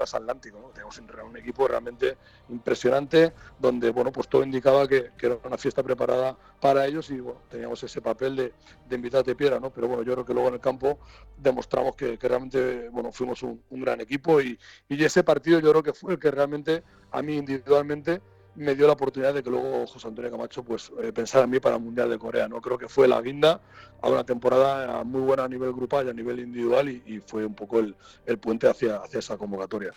transatlántico, 0.50 0.60
¿no? 0.60 0.68
Tenemos 0.68 0.98
un 1.28 1.36
equipo 1.36 1.68
realmente 1.68 2.16
impresionante 2.48 3.32
donde 3.58 3.90
bueno, 3.90 4.12
pues 4.12 4.28
todo 4.28 4.42
indicaba 4.42 4.86
que, 4.86 5.10
era 5.20 5.38
una 5.44 5.58
fiesta 5.58 5.82
preparada 5.82 6.36
para 6.60 6.86
ellos 6.86 7.10
y 7.10 7.20
bueno, 7.20 7.40
teníamos 7.48 7.82
ese 7.82 8.00
papel 8.00 8.36
de, 8.36 8.52
de 8.88 8.96
invitar 8.96 9.24
de 9.24 9.34
piedra, 9.34 9.60
¿no? 9.60 9.70
Pero 9.70 9.88
bueno, 9.88 10.02
yo 10.02 10.12
creo 10.14 10.24
que 10.24 10.34
luego 10.34 10.48
en 10.48 10.54
el 10.54 10.60
campo 10.60 10.98
demostramos 11.36 11.96
que, 11.96 12.16
realmente 12.20 12.88
bueno, 12.90 13.12
fuimos 13.12 13.42
un, 13.42 13.60
gran 13.70 14.00
equipo 14.00 14.40
y, 14.40 14.58
y, 14.88 15.02
ese 15.02 15.24
partido 15.24 15.58
yo 15.60 15.70
creo 15.70 15.82
que 15.82 15.92
fue 15.92 16.12
el 16.12 16.18
que 16.18 16.30
realmente 16.30 16.82
a 17.10 17.22
mí 17.22 17.36
individualmente 17.36 18.20
me 18.56 18.74
dio 18.74 18.86
la 18.86 18.94
oportunidad 18.94 19.34
de 19.34 19.42
que 19.42 19.50
luego 19.50 19.86
José 19.86 20.08
Antonio 20.08 20.30
Camacho 20.30 20.62
pues 20.62 20.92
eh, 21.02 21.12
pensara 21.12 21.44
en 21.44 21.50
mí 21.50 21.60
para 21.60 21.76
el 21.76 21.82
Mundial 21.82 22.10
de 22.10 22.18
Corea. 22.18 22.48
¿no? 22.48 22.60
Creo 22.60 22.78
que 22.78 22.88
fue 22.88 23.08
la 23.08 23.20
guinda 23.20 23.60
a 24.02 24.08
una 24.08 24.24
temporada 24.24 25.02
muy 25.04 25.20
buena 25.20 25.44
a 25.44 25.48
nivel 25.48 25.72
grupal 25.72 26.06
y 26.06 26.10
a 26.10 26.12
nivel 26.12 26.40
individual 26.40 26.88
y, 26.88 27.20
fue 27.26 27.44
un 27.44 27.54
poco 27.54 27.78
el, 27.78 27.94
el 28.26 28.38
puente 28.38 28.68
hacia, 28.68 28.96
hacia 28.96 29.18
esa 29.18 29.36
convocatoria. 29.36 29.92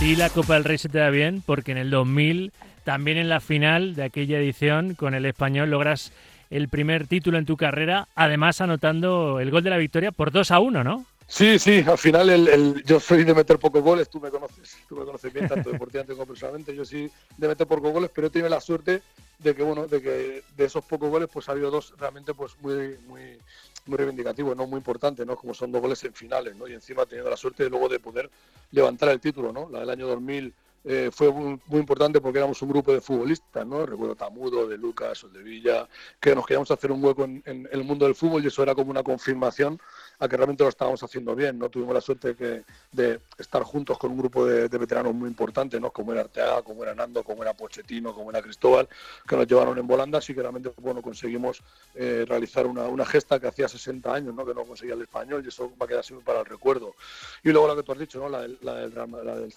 Y 0.00 0.16
la 0.16 0.30
Copa 0.30 0.54
del 0.54 0.64
Rey 0.64 0.78
se 0.78 0.88
te 0.88 0.98
da 0.98 1.10
bien 1.10 1.44
porque 1.46 1.70
en 1.70 1.78
el 1.78 1.90
2000, 1.90 2.52
también 2.82 3.18
en 3.18 3.28
la 3.28 3.38
final 3.38 3.94
de 3.94 4.02
aquella 4.02 4.38
edición, 4.38 4.94
con 4.96 5.14
el 5.14 5.24
español 5.26 5.70
logras 5.70 6.12
el 6.50 6.68
primer 6.68 7.06
título 7.06 7.38
en 7.38 7.46
tu 7.46 7.56
carrera, 7.56 8.08
además 8.16 8.60
anotando 8.60 9.38
el 9.38 9.52
gol 9.52 9.62
de 9.62 9.70
la 9.70 9.76
victoria 9.76 10.10
por 10.10 10.32
2 10.32 10.50
a 10.50 10.58
1, 10.58 10.82
¿no? 10.82 11.06
Sí, 11.32 11.58
sí, 11.58 11.82
al 11.86 11.96
final 11.96 12.28
el, 12.28 12.84
yo 12.84 13.00
soy 13.00 13.24
de 13.24 13.32
meter 13.32 13.58
pocos 13.58 13.82
goles, 13.82 14.10
tú 14.10 14.20
me 14.20 14.28
conoces, 14.28 14.76
tú 14.86 14.96
me 14.96 15.06
conoces 15.06 15.32
bien, 15.32 15.48
tanto 15.48 15.70
deportivamente 15.72 16.12
como 16.12 16.26
personalmente, 16.26 16.76
yo 16.76 16.84
sí 16.84 17.10
de 17.38 17.48
meter 17.48 17.66
pocos 17.66 17.90
goles, 17.90 18.10
pero 18.14 18.26
he 18.26 18.30
tenido 18.30 18.50
la 18.50 18.60
suerte 18.60 19.00
de 19.38 19.54
que 19.54 19.62
bueno, 19.62 19.86
de 19.86 20.02
que 20.02 20.44
de 20.54 20.64
esos 20.66 20.84
pocos 20.84 21.08
goles 21.08 21.30
pues 21.32 21.48
ha 21.48 21.52
habido 21.52 21.70
dos 21.70 21.94
realmente 21.96 22.34
pues 22.34 22.52
muy, 22.60 22.98
muy, 23.06 23.38
muy 23.86 23.96
reivindicativos, 23.96 24.54
¿no? 24.54 24.66
Muy 24.66 24.76
importantes, 24.76 25.26
¿no? 25.26 25.34
Como 25.34 25.54
son 25.54 25.72
dos 25.72 25.80
goles 25.80 26.04
en 26.04 26.12
finales, 26.12 26.54
¿no? 26.54 26.68
Y 26.68 26.74
encima 26.74 27.06
teniendo 27.06 27.30
la 27.30 27.38
suerte 27.38 27.64
de 27.64 27.70
luego 27.70 27.88
de 27.88 27.98
poder 27.98 28.30
levantar 28.70 29.08
el 29.08 29.18
título, 29.18 29.54
¿no? 29.54 29.70
La 29.70 29.80
del 29.80 29.88
año 29.88 30.08
2000 30.08 30.52
eh, 30.84 31.10
fue 31.12 31.30
muy, 31.30 31.60
importante 31.70 32.20
porque 32.20 32.38
éramos 32.40 32.60
un 32.60 32.68
grupo 32.68 32.92
de 32.92 33.00
futbolistas, 33.00 33.64
¿no? 33.64 33.86
Recuerdo 33.86 34.16
Tamudo, 34.16 34.66
de 34.66 34.76
Lucas, 34.76 35.24
de 35.32 35.42
Villa, 35.42 35.88
que 36.20 36.34
nos 36.34 36.44
queríamos 36.44 36.70
hacer 36.72 36.90
un 36.90 37.02
hueco 37.04 37.24
en, 37.24 37.68
el 37.70 37.84
mundo 37.84 38.04
del 38.04 38.16
fútbol 38.16 38.42
y 38.42 38.48
eso 38.48 38.62
era 38.64 38.74
como 38.74 38.90
una 38.90 39.04
confirmación 39.04 39.80
a 40.22 40.28
que 40.28 40.36
realmente 40.36 40.62
lo 40.62 40.68
estábamos 40.68 41.02
haciendo 41.02 41.34
bien, 41.34 41.58
¿no? 41.58 41.68
Tuvimos 41.68 41.92
la 41.92 42.00
suerte 42.00 42.34
de, 42.34 42.62
de 42.92 43.18
estar 43.38 43.64
juntos 43.64 43.98
con 43.98 44.12
un 44.12 44.18
grupo 44.18 44.46
de, 44.46 44.68
veteranos 44.68 45.12
muy 45.12 45.28
importantes, 45.28 45.80
¿no? 45.80 45.90
Como 45.90 46.12
era 46.12 46.20
Arteaga, 46.20 46.62
como 46.62 46.84
era 46.84 46.94
Nando, 46.94 47.24
como 47.24 47.42
era 47.42 47.54
Pochettino, 47.54 48.14
como 48.14 48.30
era 48.30 48.40
Cristóbal, 48.40 48.88
que 49.26 49.36
nos 49.36 49.48
llevaron 49.48 49.76
en 49.78 49.86
volandas 49.86 50.30
y 50.30 50.34
que 50.34 50.40
realmente, 50.40 50.70
bueno, 50.76 51.02
conseguimos 51.02 51.60
eh, 51.96 52.24
realizar 52.28 52.68
una, 52.68 52.84
una, 52.84 53.04
gesta 53.04 53.40
que 53.40 53.48
hacía 53.48 53.66
60 53.66 54.14
años, 54.14 54.32
¿no? 54.32 54.46
Que 54.46 54.54
no 54.54 54.64
conseguía 54.64 54.94
el 54.94 55.02
español 55.02 55.42
y 55.44 55.48
eso 55.48 55.72
va 55.80 55.86
a 55.86 55.88
quedar 55.88 56.04
siempre 56.04 56.24
para 56.24 56.38
el 56.38 56.46
recuerdo. 56.46 56.94
Y 57.42 57.50
luego 57.50 57.66
lo 57.66 57.74
que 57.74 57.82
tú 57.82 57.90
has 57.90 57.98
dicho, 57.98 58.20
¿no? 58.20 58.28
La, 58.28 58.42
del, 58.42 58.58
la 58.62 58.74
del, 58.74 58.94
la 58.94 59.06
del 59.34 59.52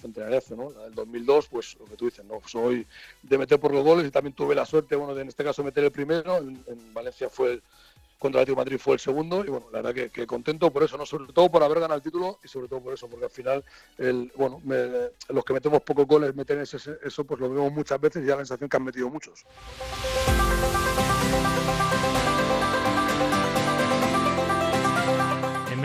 ¿no? 0.57 0.71
La 0.71 0.83
del 0.85 0.95
2002, 0.95 1.47
pues 1.47 1.77
lo 1.79 1.85
que 1.85 1.95
tú 1.95 2.05
dices, 2.05 2.25
¿no? 2.25 2.41
Soy 2.47 2.87
de 3.21 3.37
meter 3.37 3.59
por 3.59 3.71
los 3.71 3.83
goles 3.83 4.07
y 4.07 4.09
también 4.09 4.33
tuve 4.33 4.55
la 4.55 4.65
suerte, 4.65 4.95
bueno, 4.95 5.13
de 5.13 5.21
en 5.21 5.27
este 5.27 5.43
caso 5.43 5.63
meter 5.63 5.83
el 5.83 5.91
primero, 5.91 6.37
en, 6.37 6.65
Valencia 6.91 7.29
fue 7.29 7.51
el, 7.51 7.63
contra 8.19 8.39
el 8.39 8.43
Atlético 8.43 8.61
Madrid 8.61 8.77
fue 8.77 8.93
el 8.93 8.99
segundo 8.99 9.43
y 9.45 9.49
bueno, 9.49 9.67
la 9.71 9.81
verdad 9.81 10.09
que, 10.11 10.27
contento 10.27 10.71
por 10.71 10.83
eso, 10.83 10.97
no 10.97 11.05
sobre 11.05 11.31
todo 11.33 11.49
por 11.51 11.63
haber 11.63 11.79
ganado 11.79 11.97
el 11.97 12.01
título 12.01 12.39
y 12.43 12.47
sobre 12.47 12.67
todo 12.67 12.81
por 12.81 12.93
eso, 12.93 13.09
porque 13.09 13.25
al 13.25 13.31
final 13.31 13.63
el, 13.97 14.31
bueno, 14.35 14.61
los 15.29 15.45
que 15.45 15.53
metemos 15.53 15.81
pocos 15.81 16.07
goles 16.07 16.35
meten 16.35 16.59
ese, 16.59 16.77
eso, 17.03 17.23
pues 17.25 17.39
lo 17.39 17.49
vemos 17.49 17.71
muchas 17.71 17.99
veces 17.99 18.23
y 18.23 18.27
da 18.27 18.35
la 18.35 18.41
sensación 18.41 18.69
que 18.69 18.77
han 18.77 18.83
metido 18.83 19.09
muchos. 19.09 19.45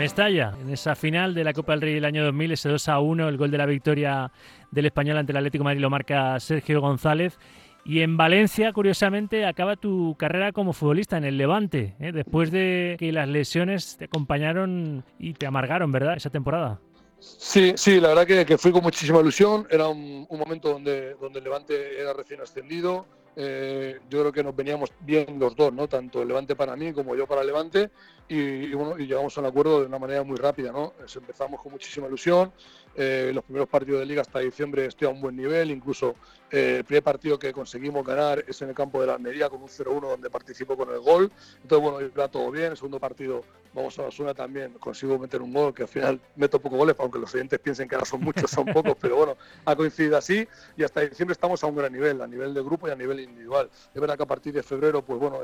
Mestalla, 0.01 0.55
en 0.59 0.71
esa 0.71 0.95
final 0.95 1.35
de 1.35 1.43
la 1.43 1.53
Copa 1.53 1.73
del 1.73 1.81
Rey 1.81 1.93
del 1.93 2.05
año 2.05 2.23
2000, 2.23 2.53
ese 2.53 2.69
2 2.69 2.89
a 2.89 2.99
1, 2.99 3.29
el 3.29 3.37
gol 3.37 3.51
de 3.51 3.57
la 3.59 3.67
victoria 3.67 4.31
del 4.71 4.87
español 4.87 5.17
ante 5.17 5.31
el 5.31 5.37
Atlético 5.37 5.61
de 5.61 5.65
Madrid 5.65 5.81
lo 5.81 5.91
marca 5.91 6.39
Sergio 6.39 6.81
González. 6.81 7.37
Y 7.83 8.01
en 8.01 8.15
Valencia, 8.15 8.71
curiosamente, 8.73 9.45
acaba 9.45 9.75
tu 9.75 10.15
carrera 10.17 10.51
como 10.51 10.73
futbolista 10.73 11.17
en 11.17 11.23
el 11.23 11.37
Levante, 11.37 11.95
¿eh? 11.99 12.11
después 12.11 12.51
de 12.51 12.95
que 12.99 13.11
las 13.11 13.27
lesiones 13.27 13.97
te 13.97 14.05
acompañaron 14.05 15.03
y 15.17 15.33
te 15.33 15.47
amargaron, 15.47 15.91
¿verdad? 15.91 16.15
Esa 16.15 16.29
temporada. 16.29 16.79
Sí, 17.19 17.73
sí, 17.75 17.99
la 17.99 18.09
verdad 18.09 18.25
que, 18.25 18.45
que 18.45 18.57
fui 18.57 18.71
con 18.71 18.83
muchísima 18.83 19.19
ilusión. 19.19 19.67
Era 19.69 19.87
un, 19.87 20.25
un, 20.27 20.39
momento 20.39 20.69
donde, 20.69 21.15
donde 21.15 21.39
el 21.39 21.43
Levante 21.45 21.99
era 21.99 22.13
recién 22.13 22.41
ascendido. 22.41 23.05
Eh, 23.35 23.99
yo 24.09 24.19
creo 24.19 24.31
que 24.31 24.43
nos 24.43 24.55
veníamos 24.55 24.91
bien 25.01 25.39
los 25.39 25.55
dos, 25.55 25.71
¿no? 25.71 25.87
Tanto 25.87 26.21
el 26.21 26.27
Levante 26.27 26.55
para 26.55 26.75
mí 26.75 26.91
como 26.93 27.15
yo 27.15 27.27
para 27.27 27.43
Levante. 27.43 27.91
Y, 28.27 28.73
bueno, 28.73 28.97
y 28.97 29.07
llegamos 29.07 29.37
a 29.37 29.41
un 29.41 29.47
acuerdo 29.47 29.81
de 29.81 29.87
una 29.87 29.99
manera 29.99 30.23
muy 30.23 30.37
rápida, 30.37 30.71
¿no? 30.71 30.93
Empezamos 31.15 31.61
con 31.61 31.71
muchísima 31.71 32.07
ilusión. 32.07 32.51
Eh, 32.95 33.31
los 33.33 33.43
primeros 33.43 33.69
partidos 33.69 34.01
de 34.01 34.05
liga 34.05 34.21
hasta 34.21 34.39
diciembre 34.39 34.85
estoy 34.85 35.07
a 35.07 35.11
un 35.11 35.21
buen 35.21 35.35
nivel, 35.35 35.71
incluso 35.71 36.15
eh, 36.49 36.77
el 36.79 36.83
primer 36.83 37.03
partido 37.03 37.39
que 37.39 37.53
conseguimos 37.53 38.05
ganar 38.05 38.43
es 38.47 38.61
en 38.61 38.69
el 38.69 38.75
campo 38.75 38.99
de 38.99 39.07
la 39.07 39.13
Almería 39.13 39.49
con 39.49 39.61
un 39.61 39.69
0-1 39.69 40.01
donde 40.01 40.29
participo 40.29 40.75
con 40.75 40.89
el 40.89 40.99
gol. 40.99 41.31
Entonces, 41.61 41.89
bueno, 41.89 42.05
iba 42.05 42.27
todo 42.27 42.51
bien. 42.51 42.71
El 42.71 42.77
segundo 42.77 42.99
partido 42.99 43.43
vamos 43.73 43.97
a 43.99 44.03
la 44.03 44.11
zona 44.11 44.33
también, 44.33 44.73
consigo 44.73 45.17
meter 45.17 45.41
un 45.41 45.53
gol 45.53 45.73
que 45.73 45.83
al 45.83 45.87
final 45.87 46.19
meto 46.35 46.59
pocos 46.59 46.77
goles, 46.77 46.95
aunque 46.99 47.19
los 47.19 47.33
oyentes 47.33 47.59
piensen 47.59 47.87
que 47.87 47.95
ahora 47.95 48.05
son 48.05 48.21
muchos, 48.21 48.51
son 48.51 48.65
pocos, 48.73 48.95
pero 48.99 49.15
bueno, 49.15 49.37
ha 49.65 49.75
coincidido 49.75 50.17
así 50.17 50.47
y 50.75 50.83
hasta 50.83 51.01
diciembre 51.01 51.33
estamos 51.33 51.63
a 51.63 51.67
un 51.67 51.75
gran 51.75 51.91
nivel, 51.91 52.21
a 52.21 52.27
nivel 52.27 52.53
de 52.53 52.61
grupo 52.61 52.87
y 52.87 52.91
a 52.91 52.95
nivel 52.95 53.21
individual. 53.21 53.69
Es 53.93 54.01
verdad 54.01 54.17
que 54.17 54.23
a 54.23 54.27
partir 54.27 54.53
de 54.53 54.63
febrero, 54.63 55.03
pues 55.03 55.19
bueno, 55.19 55.39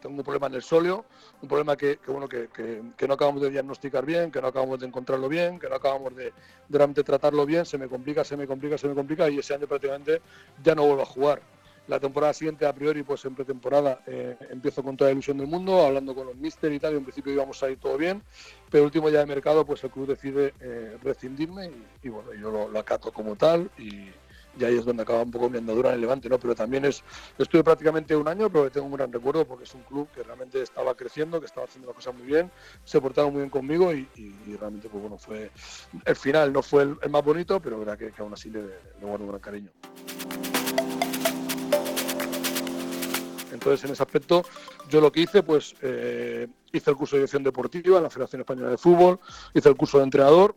tengo 0.00 0.16
un 0.16 0.22
problema 0.22 0.48
en 0.48 0.54
el 0.54 0.62
solio, 0.62 1.04
un 1.40 1.48
problema 1.48 1.76
que, 1.76 1.98
bueno, 2.06 2.28
que, 2.28 2.48
que, 2.48 3.08
no 3.08 3.14
acabamos 3.14 3.42
de 3.42 3.50
diagnosticar 3.50 4.04
bien, 4.04 4.30
que 4.30 4.40
no 4.40 4.48
acabamos 4.48 4.78
de 4.78 4.86
encontrarlo 4.86 5.28
bien, 5.28 5.58
que 5.58 5.68
no 5.68 5.76
acabamos 5.76 6.14
de, 6.14 6.32
de 6.68 6.78
tratarlo 6.94 7.46
bien, 7.46 7.64
se 7.64 7.78
me 7.78 7.88
complica, 7.88 8.24
se 8.24 8.36
me 8.36 8.46
complica, 8.46 8.76
se 8.76 8.88
me 8.88 8.94
complica 8.94 9.28
y 9.30 9.38
ese 9.38 9.54
año 9.54 9.66
prácticamente 9.66 10.20
ya 10.62 10.74
no 10.74 10.84
vuelvo 10.84 11.02
a 11.02 11.06
jugar. 11.06 11.42
La 11.86 11.98
temporada 11.98 12.32
siguiente, 12.32 12.66
a 12.66 12.72
priori, 12.72 13.02
pues 13.02 13.24
en 13.24 13.34
pretemporada 13.34 14.00
eh, 14.06 14.36
empiezo 14.50 14.82
con 14.82 14.96
toda 14.96 15.08
la 15.08 15.12
ilusión 15.12 15.38
del 15.38 15.48
mundo, 15.48 15.84
hablando 15.84 16.14
con 16.14 16.26
los 16.26 16.36
mister 16.36 16.72
y 16.72 16.78
tal, 16.78 16.94
y 16.94 16.98
en 16.98 17.02
principio 17.02 17.32
íbamos 17.32 17.60
a 17.62 17.70
ir 17.70 17.78
todo 17.78 17.98
bien, 17.98 18.22
pero 18.70 18.84
último 18.84 19.08
ya 19.08 19.18
de 19.20 19.26
mercado, 19.26 19.64
pues 19.64 19.82
el 19.82 19.90
club 19.90 20.06
decide 20.06 20.54
eh, 20.60 20.98
rescindirme 21.02 21.70
y, 22.02 22.08
bueno, 22.08 22.32
yo 22.34 22.50
lo, 22.50 22.78
acato 22.78 23.10
como 23.10 23.34
tal 23.34 23.70
y, 23.76 24.08
ahí 24.62 24.76
es 24.78 24.84
donde 24.84 25.02
acaba 25.02 25.22
un 25.22 25.30
poco 25.30 25.48
mi 25.48 25.58
andadura 25.58 25.90
en 25.90 25.96
el 25.96 26.00
Levante, 26.02 26.28
¿no? 26.28 26.38
Pero 26.38 26.54
también 26.54 26.84
es, 26.84 27.02
estuve 27.38 27.64
prácticamente 27.64 28.14
un 28.16 28.28
año, 28.28 28.50
pero 28.50 28.70
tengo 28.70 28.86
un 28.86 28.92
gran 28.92 29.12
recuerdo 29.12 29.46
porque 29.46 29.64
es 29.64 29.74
un 29.74 29.82
club 29.82 30.08
que 30.14 30.22
realmente 30.22 30.62
estaba 30.62 30.94
creciendo, 30.94 31.40
que 31.40 31.46
estaba 31.46 31.66
haciendo 31.66 31.88
las 31.88 31.96
cosas 31.96 32.14
muy 32.14 32.26
bien, 32.26 32.50
se 32.84 33.00
portaron 33.00 33.32
muy 33.32 33.40
bien 33.40 33.50
conmigo 33.50 33.92
y, 33.92 34.08
realmente, 34.58 34.88
pues 34.88 35.00
bueno, 35.00 35.18
fue, 35.18 35.50
el 36.04 36.16
final 36.16 36.52
no 36.52 36.62
fue 36.62 36.82
el, 36.82 37.10
más 37.10 37.24
bonito, 37.24 37.60
pero 37.60 37.78
verdad 37.78 37.98
que, 37.98 38.12
aún 38.18 38.32
así 38.32 38.50
le, 38.50 38.62
le 38.62 39.06
guardo 39.06 39.24
un 39.24 39.30
gran 39.30 39.40
cariño. 39.40 39.70
Entonces, 43.52 43.84
en 43.84 43.92
ese 43.92 44.02
aspecto, 44.02 44.44
yo 44.88 45.00
lo 45.00 45.10
que 45.12 45.20
hice, 45.20 45.42
pues 45.42 45.74
eh, 45.82 46.46
hice 46.72 46.90
el 46.90 46.96
curso 46.96 47.16
de 47.16 47.20
dirección 47.20 47.42
deportiva 47.42 47.98
en 47.98 48.04
la 48.04 48.10
Federación 48.10 48.40
Española 48.40 48.70
de 48.70 48.78
Fútbol, 48.78 49.20
hice 49.54 49.68
el 49.68 49.76
curso 49.76 49.98
de 49.98 50.04
entrenador 50.04 50.56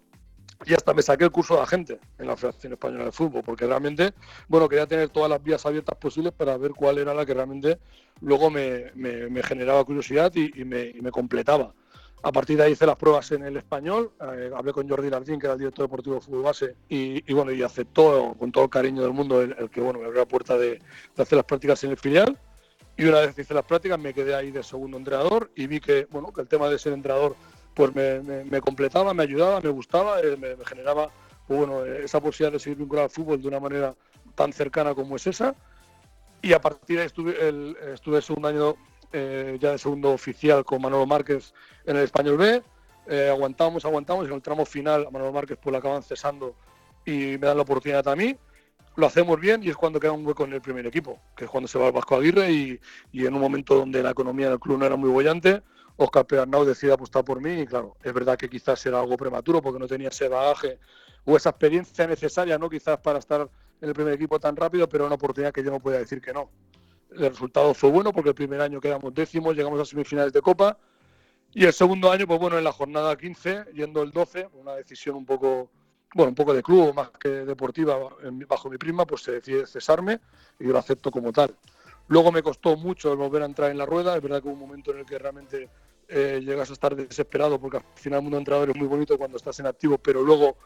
y 0.66 0.74
hasta 0.74 0.94
me 0.94 1.02
saqué 1.02 1.26
el 1.26 1.32
curso 1.32 1.56
de 1.56 1.62
agente 1.62 2.00
en 2.18 2.28
la 2.28 2.36
Federación 2.36 2.74
Española 2.74 3.06
de 3.06 3.12
Fútbol, 3.12 3.44
porque 3.44 3.66
realmente, 3.66 4.14
bueno, 4.48 4.70
quería 4.70 4.86
tener 4.86 5.10
todas 5.10 5.30
las 5.30 5.42
vías 5.42 5.66
abiertas 5.66 5.98
posibles 5.98 6.34
para 6.34 6.58
ver 6.58 6.72
cuál 6.72 6.98
era 6.98 7.14
la 7.14 7.26
que 7.26 7.34
realmente 7.34 7.80
luego 8.22 8.50
me, 8.50 8.92
generaba 9.44 9.84
curiosidad 9.84 10.34
y, 10.36 10.64
me, 10.66 11.12
completaba. 11.12 11.74
A 12.22 12.32
partir 12.32 12.58
de 12.58 12.64
ahí 12.64 12.72
hice 12.72 12.86
las 12.86 12.96
pruebas 12.96 13.30
en 13.34 13.44
el 13.44 13.58
español, 13.58 14.12
eh, 14.22 14.50
hablé 14.56 14.72
con 14.72 14.88
Jordi 14.88 15.10
Lardín, 15.10 15.40
que 15.40 15.48
era 15.48 15.54
el 15.54 15.60
director 15.60 15.86
deportivo 15.86 16.16
de 16.16 16.22
fútbol 16.22 16.44
base, 16.44 16.76
y, 16.88 17.34
bueno, 17.34 17.52
y 17.52 17.62
aceptó 17.62 18.34
con 18.40 18.52
todo 18.52 18.64
el 18.64 18.70
cariño 18.70 19.02
del 19.02 19.12
mundo 19.12 19.42
el, 19.42 19.70
que 19.70 19.82
bueno, 19.82 20.00
me 20.00 20.06
abrió 20.06 20.22
la 20.22 20.28
puerta 20.28 20.58
de, 20.58 20.80
de, 21.16 21.24
hacer 21.24 21.36
las 21.36 21.46
prácticas 21.46 21.84
en 21.84 21.92
el 21.92 21.98
filial. 21.98 22.38
Y 22.96 23.06
una 23.06 23.22
vez 23.22 23.38
hice 23.38 23.56
las 23.56 23.66
prácticas 23.66 24.00
me 24.00 24.14
quedé 24.14 24.36
ahí 24.36 24.52
de 24.52 24.62
segundo 24.62 24.98
entrenador 24.98 25.50
y 25.56 25.66
vi 25.66 25.80
que, 25.80 26.06
bueno, 26.12 26.32
que 26.32 26.42
el 26.42 26.48
tema 26.48 26.70
de 26.70 26.78
ser 26.78 26.94
entrenador 26.94 27.36
pues 27.74 27.94
me, 27.94 28.62
completaba, 28.62 29.14
me 29.14 29.24
ayudaba, 29.24 29.60
me 29.62 29.70
gustaba, 29.70 30.20
eh, 30.22 30.38
me, 30.38 30.56
generaba 30.66 31.10
pues 31.48 31.60
bueno, 31.60 31.86
esa 31.86 32.22
posibilidad 32.22 32.54
de 32.54 32.60
seguir 32.60 32.78
vinculado 32.78 33.06
al 33.06 33.12
fútbol 33.12 33.42
de 33.42 33.48
una 33.48 33.60
manera 33.60 33.96
tan 34.36 34.54
cercana 34.54 34.94
como 34.94 35.16
es 35.16 35.28
esa. 35.28 35.56
Y 36.42 36.54
a 36.54 36.62
partir 36.62 36.98
de 36.98 37.02
ahí 37.04 37.08
estuve 37.08 37.48
el, 37.48 37.78
estuve 37.94 38.18
el 38.18 38.24
segundo 38.24 38.48
año 38.48 38.76
eh, 39.12 39.58
ya 39.60 39.72
de 39.72 39.78
segundo 39.78 40.12
oficial 40.12 40.66
con 40.66 40.82
Manolo 40.82 41.06
Márquez 41.06 41.54
en 41.86 41.98
el 41.98 42.04
Español 42.04 42.38
B. 42.38 42.64
Eh, 43.08 43.30
aguantamos, 43.30 43.84
aguantamos 43.86 44.26
y 44.26 44.30
en 44.30 44.36
el 44.36 44.42
tramo 44.42 44.66
final 44.66 45.08
a 45.08 45.12
Manolo 45.12 45.34
Márquez 45.34 45.58
pues 45.62 45.72
la 45.72 45.80
acaban 45.80 46.04
cesando 46.04 46.56
y 47.06 47.38
me 47.38 47.48
dan 47.48 47.58
la 47.58 47.64
oportunidad 47.64 48.08
a 48.08 48.16
mí. 48.16 48.36
Lo 48.96 49.08
hacemos 49.08 49.40
bien 49.40 49.64
y 49.64 49.70
es 49.70 49.76
cuando 49.76 50.00
queda 50.00 50.12
un 50.12 50.26
hueco 50.26 50.46
en 50.46 50.54
el 50.54 50.62
primer 50.62 50.86
equipo, 50.86 51.20
que 51.36 51.46
es 51.46 51.50
cuando 51.50 51.68
se 51.68 51.80
va 51.80 51.88
el 51.88 51.94
Vasco 51.94 52.16
Aguirre 52.16 52.52
y, 52.52 52.80
y 53.12 53.26
en 53.26 53.34
un 53.34 53.42
momento 53.42 53.76
donde 53.76 54.04
la 54.04 54.12
economía 54.12 54.50
del 54.50 54.60
club 54.60 54.78
no 54.78 54.86
era 54.86 54.96
muy 54.96 55.10
bollante, 55.10 55.64
Oscar 55.98 56.26
Pedernau 56.26 56.66
decide 56.66 56.94
apostar 56.94 57.24
por 57.24 57.42
mí 57.42 57.62
y 57.62 57.66
claro, 57.68 57.96
es 58.04 58.14
verdad 58.14 58.38
que 58.38 58.50
quizás 58.50 58.84
era 58.86 59.00
algo 59.00 59.16
prematuro 59.16 59.62
porque 59.62 59.80
no 59.80 59.88
tenía 59.88 60.10
ese 60.10 60.28
bagaje 60.28 60.80
o 61.26 61.38
esa 61.38 61.50
experiencia 61.50 62.08
necesaria, 62.08 62.58
¿no? 62.58 62.70
Quizás 62.70 63.00
para 63.00 63.20
estar 63.20 63.50
en 63.82 63.90
el 63.90 63.94
primer 63.94 64.14
equipo 64.14 64.40
tan 64.40 64.56
rápido, 64.56 64.88
pero 64.90 65.06
una 65.06 65.16
oportunidad 65.16 65.54
que 65.54 65.64
yo 65.64 65.72
no 65.72 65.80
podía 65.80 66.00
decir 66.00 66.22
que 66.22 66.34
no. 66.34 66.50
El 67.12 67.30
resultado 67.30 67.74
fue 67.74 67.92
bueno 67.92 68.12
porque 68.12 68.30
el 68.30 68.36
primer 68.36 68.60
año 68.62 68.82
quedamos 68.82 69.14
décimos, 69.14 69.56
llegamos 69.56 69.80
a 69.80 69.86
semifinales 69.86 70.34
de 70.34 70.42
Copa 70.42 70.78
y 71.56 71.66
el 71.66 71.74
segundo 71.74 72.12
año, 72.12 72.26
pues 72.26 72.40
bueno, 72.40 72.58
en 72.58 72.64
la 72.64 72.72
jornada 72.72 73.16
15, 73.16 73.66
yendo 73.74 74.02
el 74.02 74.10
12, 74.10 74.50
una 74.54 74.74
decisión 74.74 75.16
un 75.16 75.26
poco, 75.26 75.70
bueno, 76.16 76.30
un 76.30 76.36
poco 76.36 76.52
de 76.52 76.64
club 76.64 76.96
más 76.96 77.12
que 77.12 77.30
deportiva 77.30 77.96
bajo 78.48 78.70
mi 78.72 78.78
prima, 78.80 79.06
pues 79.06 79.22
se 79.22 79.34
decide 79.34 79.68
cesarme 79.68 80.20
y 80.60 80.66
yo 80.66 80.74
lo 80.74 80.80
acepto 80.80 81.12
como 81.12 81.32
tal. 81.32 81.56
Luego 82.08 82.32
me 82.32 82.42
costó 82.42 82.76
mucho 82.76 83.16
volver 83.16 83.44
a 83.44 83.46
entrar 83.46 83.70
en 83.70 83.78
la 83.78 83.86
rueda, 83.86 84.16
es 84.16 84.22
verdad 84.24 84.42
que 84.42 84.48
hubo 84.48 84.56
un 84.56 84.62
momento 84.62 84.92
en 84.92 85.00
el 85.00 85.06
que 85.06 85.20
realmente 85.20 85.70
eh, 86.08 86.42
llegas 86.44 86.70
a 86.70 86.74
estar 86.74 86.96
desesperado 86.96 87.60
porque 87.60 87.78
al 87.78 87.84
final 87.96 88.18
el 88.18 88.24
mundo 88.24 88.38
entrenador 88.38 88.70
es 88.70 88.76
muy 88.76 88.88
bonito 88.88 89.18
cuando 89.18 89.38
estás 89.38 89.60
en 89.60 89.68
activo, 89.68 89.98
pero 89.98 90.22
luego 90.22 90.58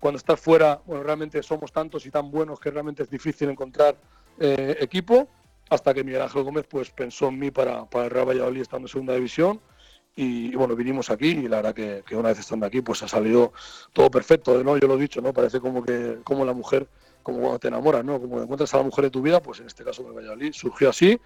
cuando 0.00 0.18
estás 0.18 0.40
fuera, 0.40 0.80
bueno, 0.86 1.02
realmente 1.02 1.42
somos 1.42 1.72
tantos 1.72 2.06
y 2.06 2.10
tan 2.10 2.30
buenos 2.30 2.60
que 2.60 2.70
realmente 2.70 3.02
es 3.02 3.10
difícil 3.10 3.48
encontrar 3.48 3.96
eh, 4.38 4.76
equipo, 4.80 5.28
hasta 5.70 5.92
que 5.94 6.04
Miguel 6.04 6.22
Ángel 6.22 6.42
Gómez 6.42 6.66
pues 6.68 6.90
pensó 6.90 7.28
en 7.28 7.38
mí 7.38 7.50
para, 7.50 7.84
para 7.86 8.04
el 8.04 8.10
Real 8.10 8.28
Valladolid 8.28 8.62
estando 8.62 8.86
en 8.86 8.92
segunda 8.92 9.14
división 9.14 9.60
y, 10.18 10.54
bueno, 10.56 10.74
vinimos 10.74 11.10
aquí 11.10 11.28
y 11.28 11.48
la 11.48 11.56
verdad 11.56 11.74
que, 11.74 12.02
que, 12.06 12.16
una 12.16 12.30
vez 12.30 12.38
estando 12.38 12.64
aquí 12.64 12.80
pues 12.80 13.02
ha 13.02 13.08
salido 13.08 13.52
todo 13.92 14.10
perfecto, 14.10 14.64
¿no? 14.64 14.78
Yo 14.78 14.88
lo 14.88 14.94
he 14.94 15.00
dicho, 15.00 15.20
¿no? 15.20 15.34
Parece 15.34 15.60
como 15.60 15.84
que 15.84 16.20
como 16.24 16.46
la 16.46 16.54
mujer, 16.54 16.88
como 17.22 17.40
cuando 17.40 17.58
te 17.58 17.68
enamoras, 17.68 18.02
¿no? 18.02 18.18
Como 18.18 18.40
encuentras 18.40 18.72
a 18.72 18.78
la 18.78 18.84
mujer 18.84 19.04
de 19.04 19.10
tu 19.10 19.20
vida, 19.20 19.42
pues 19.42 19.60
en 19.60 19.66
este 19.66 19.84
caso 19.84 20.06
el 20.08 20.14
Valladolid 20.14 20.54
surgió 20.54 20.88
así 20.88 21.20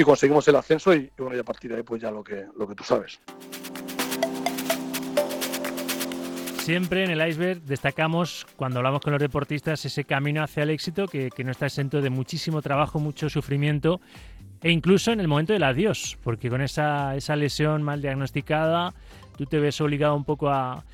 y 0.00 0.04
conseguimos 0.04 0.48
el 0.48 0.56
ascenso 0.56 0.94
y, 0.94 1.10
bueno, 1.18 1.36
y 1.36 1.38
a 1.38 1.44
partir 1.44 1.70
de 1.70 1.76
ahí 1.76 1.82
pues 1.82 2.00
ya 2.00 2.10
lo 2.10 2.24
que, 2.24 2.46
lo 2.56 2.66
que 2.66 2.74
tú 2.74 2.82
sabes. 2.82 3.20
Siempre 6.60 7.04
en 7.04 7.10
el 7.10 7.28
iceberg 7.28 7.60
destacamos 7.62 8.46
cuando 8.56 8.78
hablamos 8.78 9.02
con 9.02 9.12
los 9.12 9.20
deportistas 9.20 9.84
ese 9.84 10.04
camino 10.04 10.42
hacia 10.42 10.62
el 10.62 10.70
éxito 10.70 11.06
que, 11.06 11.30
que 11.30 11.44
no 11.44 11.50
está 11.50 11.66
exento 11.66 12.00
de 12.00 12.08
muchísimo 12.08 12.62
trabajo, 12.62 12.98
mucho 12.98 13.28
sufrimiento 13.28 14.00
e 14.62 14.70
incluso 14.70 15.12
en 15.12 15.20
el 15.20 15.28
momento 15.28 15.52
del 15.52 15.64
adiós, 15.64 16.16
porque 16.22 16.48
con 16.48 16.62
esa, 16.62 17.16
esa 17.16 17.36
lesión 17.36 17.82
mal 17.82 18.00
diagnosticada 18.00 18.94
tú 19.36 19.44
te 19.44 19.58
ves 19.58 19.80
obligado 19.82 20.14
un 20.14 20.24
poco 20.24 20.48
a, 20.48 20.84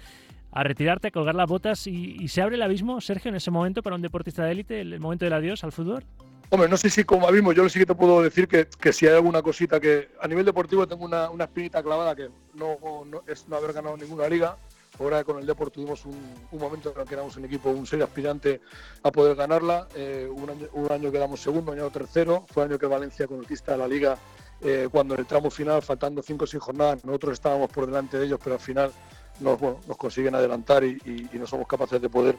a 0.50 0.62
retirarte, 0.64 1.08
a 1.08 1.10
colgar 1.12 1.34
las 1.34 1.48
botas 1.48 1.86
y, 1.86 2.16
y, 2.18 2.28
se 2.28 2.42
abre 2.42 2.56
el 2.56 2.62
abismo, 2.62 3.00
Sergio, 3.00 3.28
en 3.28 3.36
ese 3.36 3.50
momento 3.50 3.82
para 3.82 3.94
un 3.96 4.02
deportista 4.02 4.44
de 4.44 4.52
élite, 4.52 4.80
el 4.80 4.98
momento 4.98 5.24
del 5.24 5.34
adiós 5.34 5.62
al 5.62 5.72
fútbol. 5.72 6.04
Hombre, 6.48 6.68
no 6.68 6.76
sé 6.76 6.90
si 6.90 7.02
como 7.02 7.26
abismo, 7.26 7.52
yo 7.52 7.68
sí 7.68 7.80
que 7.80 7.86
te 7.86 7.94
puedo 7.94 8.22
decir 8.22 8.46
que, 8.46 8.68
que, 8.80 8.92
si 8.92 9.06
hay 9.06 9.14
alguna 9.14 9.42
cosita 9.42 9.80
que 9.80 10.10
a 10.20 10.28
nivel 10.28 10.44
deportivo 10.44 10.86
tengo 10.86 11.04
una, 11.04 11.28
una 11.28 11.44
espinita 11.44 11.82
clavada 11.82 12.14
que 12.14 12.30
no, 12.54 12.78
no, 13.04 13.24
es 13.26 13.48
no 13.48 13.56
haber 13.56 13.72
ganado 13.72 13.96
ninguna 13.96 14.28
liga. 14.28 14.56
Ahora 14.98 15.24
con 15.24 15.38
el 15.38 15.46
Deport 15.46 15.74
tuvimos 15.74 16.06
un, 16.06 16.16
un, 16.50 16.58
momento 16.58 16.92
en 16.94 17.00
el 17.00 17.06
que 17.06 17.14
éramos 17.14 17.36
un 17.36 17.44
equipo, 17.44 17.70
un 17.70 17.86
serio 17.86 18.04
aspirante 18.04 18.60
a 19.02 19.10
poder 19.10 19.34
ganarla. 19.34 19.88
Eh, 19.94 20.28
un, 20.30 20.90
año, 20.90 21.12
quedamos 21.12 21.40
segundo, 21.40 21.72
un 21.72 21.78
año 21.78 21.90
tercero. 21.90 22.46
Fue 22.48 22.62
el 22.62 22.70
año 22.70 22.78
que 22.78 22.86
Valencia 22.86 23.26
conquista 23.26 23.76
la 23.76 23.88
liga 23.88 24.16
eh, 24.62 24.88
cuando 24.90 25.14
en 25.14 25.20
el 25.20 25.26
tramo 25.26 25.50
final, 25.50 25.82
faltando 25.82 26.22
cinco 26.22 26.44
o 26.44 26.46
seis 26.46 26.62
jornadas, 26.62 27.04
nosotros 27.04 27.34
estábamos 27.34 27.70
por 27.70 27.86
delante 27.86 28.18
de 28.18 28.24
ellos, 28.24 28.40
pero 28.42 28.54
al 28.54 28.60
final 28.60 28.90
nos, 29.40 29.58
bueno, 29.58 29.80
nos 29.86 29.96
consiguen 29.96 30.34
adelantar 30.34 30.84
y, 30.84 30.98
y, 31.04 31.38
no 31.38 31.46
somos 31.46 31.66
capaces 31.66 32.00
de 32.00 32.08
poder 32.08 32.36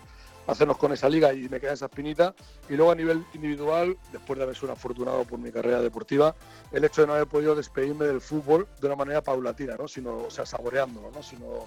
hacernos 0.48 0.78
con 0.78 0.94
esa 0.94 1.10
liga 1.10 1.34
y 1.34 1.50
me 1.50 1.60
queda 1.60 1.74
esa 1.74 1.86
espinita. 1.86 2.34
Y 2.70 2.76
luego 2.76 2.92
a 2.92 2.96
nivel 2.96 3.26
individual, 3.34 3.98
después 4.12 4.38
de 4.38 4.44
haber 4.44 4.56
sido 4.56 4.68
un 4.68 4.74
afortunado 4.74 5.24
por 5.26 5.40
mi 5.40 5.52
carrera 5.52 5.82
deportiva, 5.82 6.36
el 6.72 6.84
hecho 6.84 7.02
de 7.02 7.08
no 7.08 7.14
haber 7.14 7.28
podido 7.28 7.56
despedirme 7.56 8.06
del 8.06 8.22
fútbol 8.22 8.68
de 8.80 8.88
una 8.88 8.96
manera 8.96 9.22
paulatina, 9.22 9.76
¿no? 9.76 9.88
Sino, 9.88 10.18
o 10.18 10.30
sea, 10.30 10.46
saboreándolo, 10.46 11.12
¿no? 11.12 11.22
Sino 11.22 11.66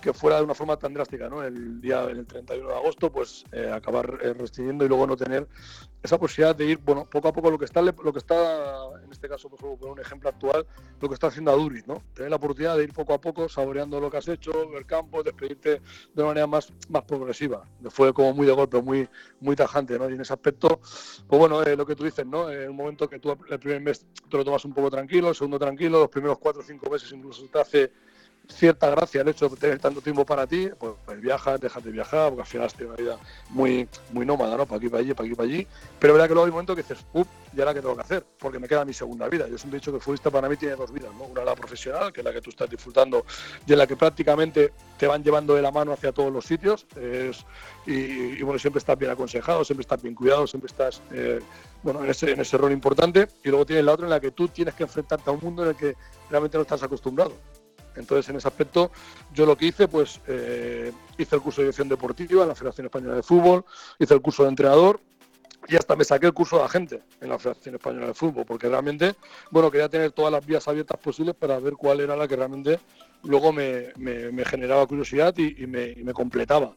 que 0.00 0.12
fuera 0.12 0.36
de 0.38 0.44
una 0.44 0.54
forma 0.54 0.76
tan 0.76 0.94
drástica, 0.94 1.28
¿no? 1.28 1.42
El 1.42 1.80
día 1.80 2.04
el 2.04 2.26
31 2.26 2.68
de 2.68 2.74
agosto, 2.74 3.12
pues 3.12 3.44
eh, 3.52 3.70
acabar 3.72 4.18
eh, 4.22 4.32
restringiendo 4.32 4.84
y 4.84 4.88
luego 4.88 5.06
no 5.06 5.16
tener 5.16 5.46
esa 6.02 6.18
posibilidad 6.18 6.56
de 6.56 6.64
ir, 6.64 6.78
bueno, 6.78 7.04
poco 7.04 7.28
a 7.28 7.32
poco 7.32 7.50
lo 7.50 7.58
que 7.58 7.66
está, 7.66 7.82
lo 7.82 8.12
que 8.12 8.18
está 8.18 8.88
en 9.04 9.12
este 9.12 9.28
caso, 9.28 9.50
por 9.50 9.58
ejemplo, 9.60 9.92
un 9.92 10.00
ejemplo 10.00 10.28
actual, 10.30 10.66
lo 11.00 11.08
que 11.08 11.14
está 11.14 11.26
haciendo 11.26 11.50
Aduriz, 11.50 11.86
¿no? 11.86 12.02
Tener 12.14 12.30
la 12.30 12.36
oportunidad 12.36 12.76
de 12.76 12.84
ir 12.84 12.92
poco 12.92 13.12
a 13.12 13.20
poco 13.20 13.48
saboreando 13.48 14.00
lo 14.00 14.10
que 14.10 14.16
has 14.16 14.28
hecho, 14.28 14.52
el 14.76 14.86
campo, 14.86 15.22
despedirte 15.22 15.82
de 16.14 16.22
una 16.22 16.28
manera 16.28 16.46
más, 16.46 16.72
más 16.88 17.04
progresiva. 17.04 17.64
Fue 17.90 18.14
como 18.14 18.32
muy 18.32 18.46
de 18.46 18.52
golpe, 18.52 18.80
muy, 18.80 19.08
muy 19.40 19.56
tajante, 19.56 19.98
¿no? 19.98 20.08
Y 20.08 20.14
en 20.14 20.20
ese 20.22 20.32
aspecto, 20.32 20.80
pues 21.26 21.38
bueno, 21.38 21.62
eh, 21.62 21.76
lo 21.76 21.84
que 21.84 21.94
tú 21.94 22.04
dices, 22.04 22.26
¿no? 22.26 22.50
En 22.50 22.70
un 22.70 22.76
momento 22.76 23.08
que 23.08 23.18
tú 23.18 23.36
el 23.48 23.58
primer 23.58 23.80
mes 23.80 24.06
te 24.30 24.36
lo 24.36 24.44
tomas 24.44 24.64
un 24.64 24.72
poco 24.72 24.90
tranquilo, 24.90 25.28
el 25.28 25.34
segundo 25.34 25.58
tranquilo, 25.58 26.00
los 26.00 26.08
primeros 26.08 26.38
cuatro 26.38 26.62
o 26.62 26.64
cinco 26.64 26.88
meses 26.88 27.12
incluso 27.12 27.44
te 27.52 27.60
hace 27.60 27.92
cierta 28.50 28.90
gracia 28.90 29.22
el 29.22 29.28
hecho 29.28 29.48
de 29.48 29.56
tener 29.56 29.78
tanto 29.78 30.00
tiempo 30.00 30.24
para 30.24 30.46
ti, 30.46 30.68
pues, 30.78 30.92
pues 31.04 31.20
viajas, 31.20 31.60
dejas 31.60 31.82
de 31.82 31.90
viajar, 31.90 32.28
porque 32.28 32.42
al 32.42 32.46
final 32.46 32.66
has 32.66 32.74
tenido 32.74 32.94
una 32.94 33.02
vida 33.02 33.18
muy, 33.48 33.88
muy 34.12 34.26
nómada, 34.26 34.56
¿no? 34.56 34.66
Para 34.66 34.78
aquí, 34.78 34.88
para 34.88 35.02
allí, 35.02 35.14
para 35.14 35.26
aquí, 35.26 35.34
para 35.34 35.48
allí. 35.48 35.66
Pero 35.98 36.14
verdad 36.14 36.28
que 36.28 36.34
luego 36.34 36.44
hay 36.44 36.50
un 36.50 36.54
momento 36.54 36.76
que 36.76 36.82
dices, 36.82 37.04
uff, 37.12 37.26
¿y 37.56 37.60
ahora 37.60 37.74
qué 37.74 37.80
tengo 37.80 37.94
que 37.94 38.02
hacer? 38.02 38.26
Porque 38.38 38.58
me 38.58 38.68
queda 38.68 38.84
mi 38.84 38.92
segunda 38.92 39.28
vida. 39.28 39.48
Yo 39.48 39.58
siempre 39.58 39.78
he 39.78 39.80
dicho 39.80 39.90
que 39.90 39.96
el 39.96 40.02
futbolista 40.02 40.30
para 40.30 40.48
mí 40.48 40.56
tiene 40.56 40.76
dos 40.76 40.92
vidas, 40.92 41.10
¿no? 41.18 41.24
Una 41.24 41.44
la 41.44 41.54
profesional, 41.54 42.12
que 42.12 42.20
es 42.20 42.24
la 42.24 42.32
que 42.32 42.40
tú 42.40 42.50
estás 42.50 42.68
disfrutando 42.68 43.24
y 43.66 43.72
en 43.72 43.78
la 43.78 43.86
que 43.86 43.96
prácticamente 43.96 44.72
te 44.98 45.06
van 45.06 45.22
llevando 45.22 45.54
de 45.54 45.62
la 45.62 45.70
mano 45.70 45.92
hacia 45.92 46.12
todos 46.12 46.32
los 46.32 46.44
sitios. 46.44 46.86
Es, 46.96 47.44
y, 47.86 47.92
y, 47.92 48.42
bueno, 48.42 48.58
siempre 48.58 48.78
estás 48.78 48.98
bien 48.98 49.10
aconsejado, 49.10 49.64
siempre 49.64 49.82
estás 49.82 50.02
bien 50.02 50.14
cuidado, 50.14 50.46
siempre 50.46 50.66
estás 50.66 51.02
eh, 51.12 51.40
bueno, 51.82 52.04
en 52.04 52.10
ese, 52.10 52.32
en 52.32 52.40
ese 52.40 52.58
rol 52.58 52.72
importante. 52.72 53.28
Y 53.42 53.48
luego 53.48 53.66
tienes 53.66 53.84
la 53.84 53.92
otra 53.92 54.06
en 54.06 54.10
la 54.10 54.20
que 54.20 54.30
tú 54.30 54.48
tienes 54.48 54.74
que 54.74 54.84
enfrentarte 54.84 55.30
a 55.30 55.32
un 55.32 55.40
mundo 55.40 55.62
en 55.62 55.70
el 55.70 55.76
que 55.76 55.96
realmente 56.28 56.58
no 56.58 56.62
estás 56.62 56.82
acostumbrado. 56.82 57.32
Entonces, 57.96 58.28
en 58.28 58.36
ese 58.36 58.48
aspecto, 58.48 58.90
yo 59.32 59.46
lo 59.46 59.56
que 59.56 59.66
hice, 59.66 59.88
pues 59.88 60.20
eh, 60.26 60.92
hice 61.18 61.36
el 61.36 61.42
curso 61.42 61.60
de 61.60 61.66
dirección 61.66 61.88
deportiva 61.88 62.42
en 62.42 62.48
la 62.48 62.54
Federación 62.54 62.86
Española 62.86 63.16
de 63.16 63.22
Fútbol, 63.22 63.64
hice 63.98 64.14
el 64.14 64.22
curso 64.22 64.44
de 64.44 64.50
entrenador 64.50 65.00
y 65.68 65.76
hasta 65.76 65.94
me 65.94 66.04
saqué 66.04 66.26
el 66.26 66.32
curso 66.32 66.58
de 66.58 66.64
agente 66.64 67.02
en 67.20 67.28
la 67.28 67.38
Federación 67.38 67.74
Española 67.74 68.06
de 68.08 68.14
Fútbol, 68.14 68.44
porque 68.46 68.68
realmente, 68.68 69.14
bueno, 69.50 69.70
quería 69.70 69.88
tener 69.88 70.12
todas 70.12 70.32
las 70.32 70.44
vías 70.44 70.66
abiertas 70.66 70.98
posibles 70.98 71.34
para 71.34 71.58
ver 71.58 71.74
cuál 71.74 72.00
era 72.00 72.16
la 72.16 72.26
que 72.26 72.36
realmente 72.36 72.80
luego 73.22 73.52
me, 73.52 73.92
me, 73.96 74.44
generaba 74.44 74.86
curiosidad 74.86 75.36
y, 75.36 75.66
me, 75.66 75.94
me, 75.96 76.12
completaba. 76.12 76.74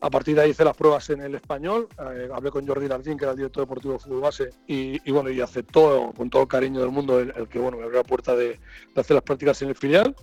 A 0.00 0.10
partir 0.10 0.36
de 0.36 0.42
ahí 0.42 0.50
hice 0.50 0.64
las 0.64 0.76
pruebas 0.76 1.08
en 1.08 1.22
el 1.22 1.34
español, 1.34 1.88
eh, 2.12 2.28
hablé 2.32 2.50
con 2.50 2.66
Jordi 2.66 2.86
Lardín, 2.86 3.16
que 3.16 3.24
era 3.24 3.32
el 3.32 3.38
director 3.38 3.62
deportivo 3.62 3.94
de 3.94 3.98
fútbol 3.98 4.20
base, 4.20 4.50
y, 4.66 5.10
bueno, 5.10 5.30
y 5.30 5.40
aceptó 5.40 6.12
con 6.14 6.28
todo 6.28 6.42
el 6.42 6.48
cariño 6.48 6.80
del 6.80 6.90
mundo 6.90 7.18
el, 7.18 7.32
que 7.48 7.58
bueno, 7.58 7.78
me 7.78 7.84
abrió 7.84 8.00
la 8.00 8.06
puerta 8.06 8.36
de 8.36 8.60
hacer 8.94 9.14
las 9.14 9.22
prácticas 9.22 9.60
en 9.62 9.70
el 9.70 9.74
filial. 9.74 10.14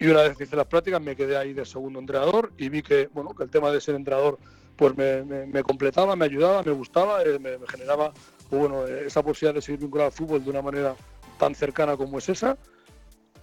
Y 0.00 0.08
una 0.08 0.22
vez 0.22 0.36
que 0.36 0.44
hice 0.44 0.56
las 0.56 0.66
prácticas 0.66 1.00
me 1.00 1.14
quedé 1.14 1.36
ahí 1.36 1.52
de 1.52 1.66
segundo 1.66 2.00
entrenador 2.00 2.52
y 2.56 2.70
vi 2.70 2.82
que, 2.82 3.10
bueno, 3.12 3.34
que 3.34 3.44
el 3.44 3.50
tema 3.50 3.70
de 3.70 3.82
ser 3.82 3.94
entrenador 3.94 4.38
pues 4.74 4.96
me, 4.96 5.62
completaba, 5.62 6.16
me 6.16 6.24
ayudaba, 6.24 6.62
me 6.62 6.72
gustaba, 6.72 7.22
eh, 7.22 7.38
me, 7.38 7.58
generaba 7.68 8.10
pues, 8.48 8.62
bueno, 8.62 8.86
esa 8.86 9.22
posibilidad 9.22 9.54
de 9.54 9.60
seguir 9.60 9.80
vinculado 9.80 10.06
al 10.06 10.12
fútbol 10.12 10.42
de 10.42 10.48
una 10.48 10.62
manera 10.62 10.96
tan 11.38 11.54
cercana 11.54 11.98
como 11.98 12.16
es 12.16 12.30
esa. 12.30 12.56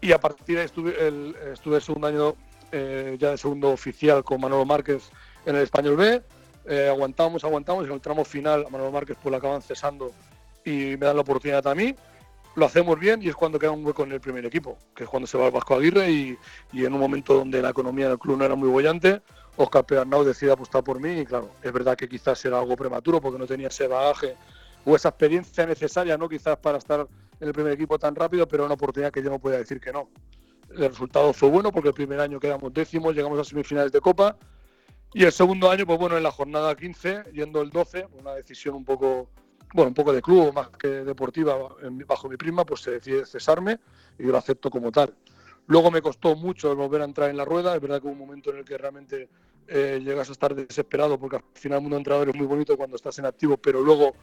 Y 0.01 0.11
a 0.13 0.19
partir 0.19 0.55
de 0.55 0.61
ahí 0.61 0.65
estuve 0.65 1.07
el, 1.07 1.35
estuve 1.53 1.79
segundo 1.79 2.07
año 2.07 2.35
eh, 2.71 3.17
ya 3.19 3.31
de 3.31 3.37
segundo 3.37 3.69
oficial 3.69 4.23
con 4.23 4.41
Manolo 4.41 4.65
Márquez 4.65 5.11
en 5.45 5.57
el 5.57 5.61
Español 5.61 5.95
B. 5.95 6.23
Eh, 6.65 6.87
aguantamos, 6.89 7.43
aguantamos 7.43 7.83
y 7.83 7.87
en 7.87 7.93
el 7.93 8.01
tramo 8.01 8.25
final 8.25 8.65
a 8.65 8.69
Manolo 8.69 8.91
Márquez 8.91 9.15
pues 9.21 9.29
lo 9.29 9.37
acaban 9.37 9.61
cesando 9.61 10.11
y 10.65 10.97
me 10.97 11.05
dan 11.05 11.15
la 11.17 11.21
oportunidad 11.21 11.67
a 11.67 11.75
mí 11.75 11.95
lo 12.57 12.65
hacemos 12.65 12.99
bien 12.99 13.21
y 13.21 13.29
es 13.29 13.35
cuando 13.35 13.59
queda 13.59 13.69
un 13.69 13.85
hueco 13.85 14.03
en 14.03 14.13
el 14.13 14.19
primer 14.19 14.43
equipo, 14.43 14.79
que 14.95 15.03
es 15.03 15.09
cuando 15.09 15.27
se 15.27 15.37
va 15.37 15.45
el 15.45 15.51
Vasco 15.51 15.75
Aguirre 15.75 16.09
y, 16.09 16.37
y 16.73 16.85
en 16.85 16.93
un 16.93 16.99
momento 16.99 17.35
donde 17.35 17.61
la 17.61 17.69
economía 17.69 18.09
del 18.09 18.17
club 18.17 18.35
no 18.35 18.45
era 18.45 18.55
muy 18.55 18.67
bollante, 18.67 19.21
Oscar 19.57 19.85
Pedernau 19.85 20.23
decide 20.23 20.53
apostar 20.53 20.83
por 20.83 20.99
mí 20.99 21.19
y 21.19 21.25
claro, 21.25 21.51
es 21.61 21.71
verdad 21.71 21.95
que 21.95 22.09
quizás 22.09 22.43
era 22.45 22.57
algo 22.57 22.75
prematuro 22.75 23.21
porque 23.21 23.37
no 23.37 23.45
tenía 23.45 23.67
ese 23.67 23.87
bagaje 23.87 24.35
o 24.85 24.95
esa 24.95 25.09
experiencia 25.09 25.67
necesaria, 25.67 26.17
¿no? 26.17 26.27
Quizás 26.27 26.57
para 26.57 26.79
estar 26.79 27.07
en 27.39 27.47
el 27.47 27.53
primer 27.53 27.73
equipo 27.73 27.99
tan 27.99 28.15
rápido, 28.15 28.47
pero 28.47 28.65
una 28.65 28.73
oportunidad 28.73 29.11
que 29.11 29.21
yo 29.21 29.29
no 29.29 29.37
podía 29.37 29.59
decir 29.59 29.79
que 29.79 29.91
no. 29.91 30.09
El 30.71 30.89
resultado 30.89 31.33
fue 31.33 31.49
bueno 31.49 31.71
porque 31.71 31.89
el 31.89 31.93
primer 31.93 32.19
año 32.19 32.39
quedamos 32.39 32.73
décimos, 32.73 33.13
llegamos 33.13 33.39
a 33.39 33.43
semifinales 33.43 33.91
de 33.91 34.01
Copa 34.01 34.35
y 35.13 35.25
el 35.25 35.31
segundo 35.31 35.69
año, 35.69 35.85
pues 35.85 35.99
bueno, 35.99 36.17
en 36.17 36.23
la 36.23 36.31
jornada 36.31 36.75
15, 36.75 37.25
yendo 37.33 37.61
el 37.61 37.69
12, 37.69 38.07
una 38.19 38.33
decisión 38.33 38.73
un 38.73 38.83
poco 38.83 39.29
bueno, 39.73 39.89
un 39.89 39.93
poco 39.93 40.13
de 40.13 40.21
club 40.21 40.53
más 40.53 40.69
que 40.69 40.87
deportiva 40.87 41.57
bajo 42.07 42.29
mi 42.29 42.37
prima, 42.37 42.65
pues 42.65 42.81
se 42.81 42.91
decide 42.91 43.25
cesarme 43.25 43.79
y 44.17 44.25
yo 44.25 44.31
lo 44.31 44.37
acepto 44.37 44.69
como 44.69 44.91
tal. 44.91 45.13
Luego 45.67 45.91
me 45.91 46.01
costó 46.01 46.35
mucho 46.35 46.73
volver 46.75 47.01
a 47.01 47.05
entrar 47.05 47.29
en 47.29 47.37
la 47.37 47.43
rueda, 47.43 47.75
es 47.75 47.81
verdad 47.81 48.01
que 48.01 48.07
hubo 48.07 48.13
un 48.13 48.19
momento 48.19 48.51
en 48.51 48.59
el 48.59 48.65
que 48.65 48.77
realmente 48.77 49.29
eh, 49.67 49.99
llegas 50.01 50.29
a 50.29 50.31
estar 50.31 50.55
desesperado 50.55 51.19
porque 51.19 51.35
al 51.35 51.43
final 51.53 51.79
el 51.79 51.81
mundo 51.81 51.97
entrenador 51.97 52.29
es 52.29 52.35
muy 52.35 52.47
bonito 52.47 52.77
cuando 52.77 52.95
estás 52.95 53.19
en 53.19 53.25
activo, 53.25 53.57
pero 53.57 53.81
luego 53.81 54.13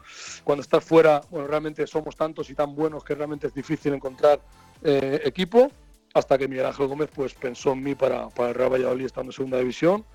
cuando 0.43 0.63
estás 0.63 0.83
fuera, 0.83 1.21
bueno, 1.29 1.47
realmente 1.47 1.85
somos 1.85 2.15
tantos 2.15 2.49
y 2.49 2.55
tan 2.55 2.73
buenos 2.73 3.03
que 3.03 3.13
realmente 3.13 3.47
es 3.47 3.53
difícil 3.53 3.93
encontrar 3.93 4.41
eh, 4.83 5.21
equipo. 5.23 5.71
Hasta 6.15 6.37
que 6.37 6.47
Miguel 6.47 6.65
Ángel 6.65 6.87
Gómez 6.87 7.09
pues 7.13 7.33
pensó 7.33 7.73
en 7.73 7.83
mí 7.83 7.93
para, 7.93 8.29
para 8.29 8.49
el 8.49 8.55
Real 8.55 8.71
Valladolid 8.71 9.05
estando 9.05 9.31
en 9.31 9.35
segunda 9.35 9.59
división 9.59 10.05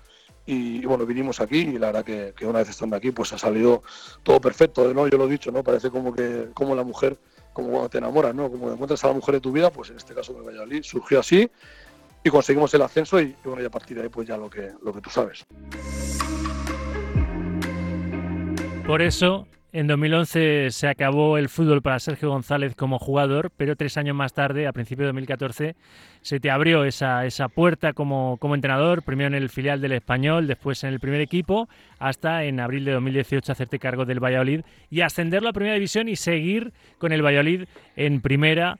y, 0.45 0.85
bueno, 0.85 1.05
vinimos 1.05 1.39
aquí 1.39 1.59
y 1.59 1.77
la 1.77 1.91
verdad 1.91 2.33
que, 2.35 2.45
una 2.45 2.59
vez 2.59 2.69
estando 2.69 2.95
aquí 2.95 3.11
pues 3.11 3.31
ha 3.33 3.37
salido 3.37 3.83
todo 4.23 4.41
perfecto, 4.41 4.93
¿no? 4.93 5.07
Yo 5.07 5.17
lo 5.17 5.27
he 5.27 5.29
dicho, 5.29 5.51
¿no? 5.51 5.63
Parece 5.63 5.89
como 5.89 6.13
que 6.13 6.47
como 6.53 6.75
la 6.75 6.83
mujer, 6.83 7.17
como 7.53 7.69
cuando 7.69 7.89
te 7.89 7.99
enamoras, 7.99 8.33
¿no? 8.33 8.49
Como 8.49 8.71
encuentras 8.71 9.03
a 9.03 9.07
la 9.07 9.13
mujer 9.13 9.35
de 9.35 9.41
tu 9.41 9.51
vida, 9.51 9.69
pues 9.69 9.91
en 9.91 9.97
este 9.97 10.13
caso 10.13 10.35
el 10.37 10.43
Valladolid 10.43 10.83
surgió 10.83 11.19
así 11.19 11.49
y 12.23 12.29
conseguimos 12.29 12.73
el 12.73 12.81
ascenso 12.81 13.19
y, 13.19 13.35
bueno, 13.43 13.61
ya 13.61 13.67
a 13.67 13.71
partir 13.71 13.97
de 13.97 14.03
ahí 14.03 14.09
pues 14.09 14.27
ya 14.27 14.37
lo 14.37 14.49
que, 14.49 14.71
lo 14.83 14.93
que 14.93 15.01
tú 15.01 15.09
sabes. 15.09 15.45
Por 18.85 19.01
eso 19.01 19.47
en 19.73 19.87
2011 19.87 20.71
se 20.71 20.87
acabó 20.87 21.37
el 21.37 21.47
fútbol 21.47 21.81
para 21.81 21.99
Sergio 21.99 22.29
González 22.29 22.75
como 22.75 22.99
jugador, 22.99 23.51
pero 23.55 23.77
tres 23.77 23.95
años 23.95 24.15
más 24.15 24.33
tarde, 24.33 24.67
a 24.67 24.73
principios 24.73 25.03
de 25.03 25.07
2014, 25.07 25.75
se 26.21 26.39
te 26.39 26.51
abrió 26.51 26.85
esa, 26.85 27.25
esa 27.25 27.47
puerta 27.47 27.93
como, 27.93 28.37
como 28.37 28.55
entrenador, 28.55 29.03
primero 29.03 29.27
en 29.27 29.41
el 29.41 29.49
filial 29.49 29.81
del 29.81 29.93
Español, 29.93 30.47
después 30.47 30.83
en 30.83 30.93
el 30.93 30.99
primer 30.99 31.21
equipo, 31.21 31.67
hasta 31.99 32.43
en 32.43 32.59
abril 32.59 32.85
de 32.85 32.91
2018 32.91 33.51
hacerte 33.51 33.79
cargo 33.79 34.05
del 34.05 34.23
Valladolid 34.23 34.61
y 34.89 35.01
ascenderlo 35.01 35.49
a 35.49 35.53
Primera 35.53 35.75
División 35.75 36.09
y 36.09 36.15
seguir 36.15 36.73
con 36.97 37.11
el 37.11 37.23
Valladolid 37.23 37.65
en 37.95 38.21
Primera 38.21 38.79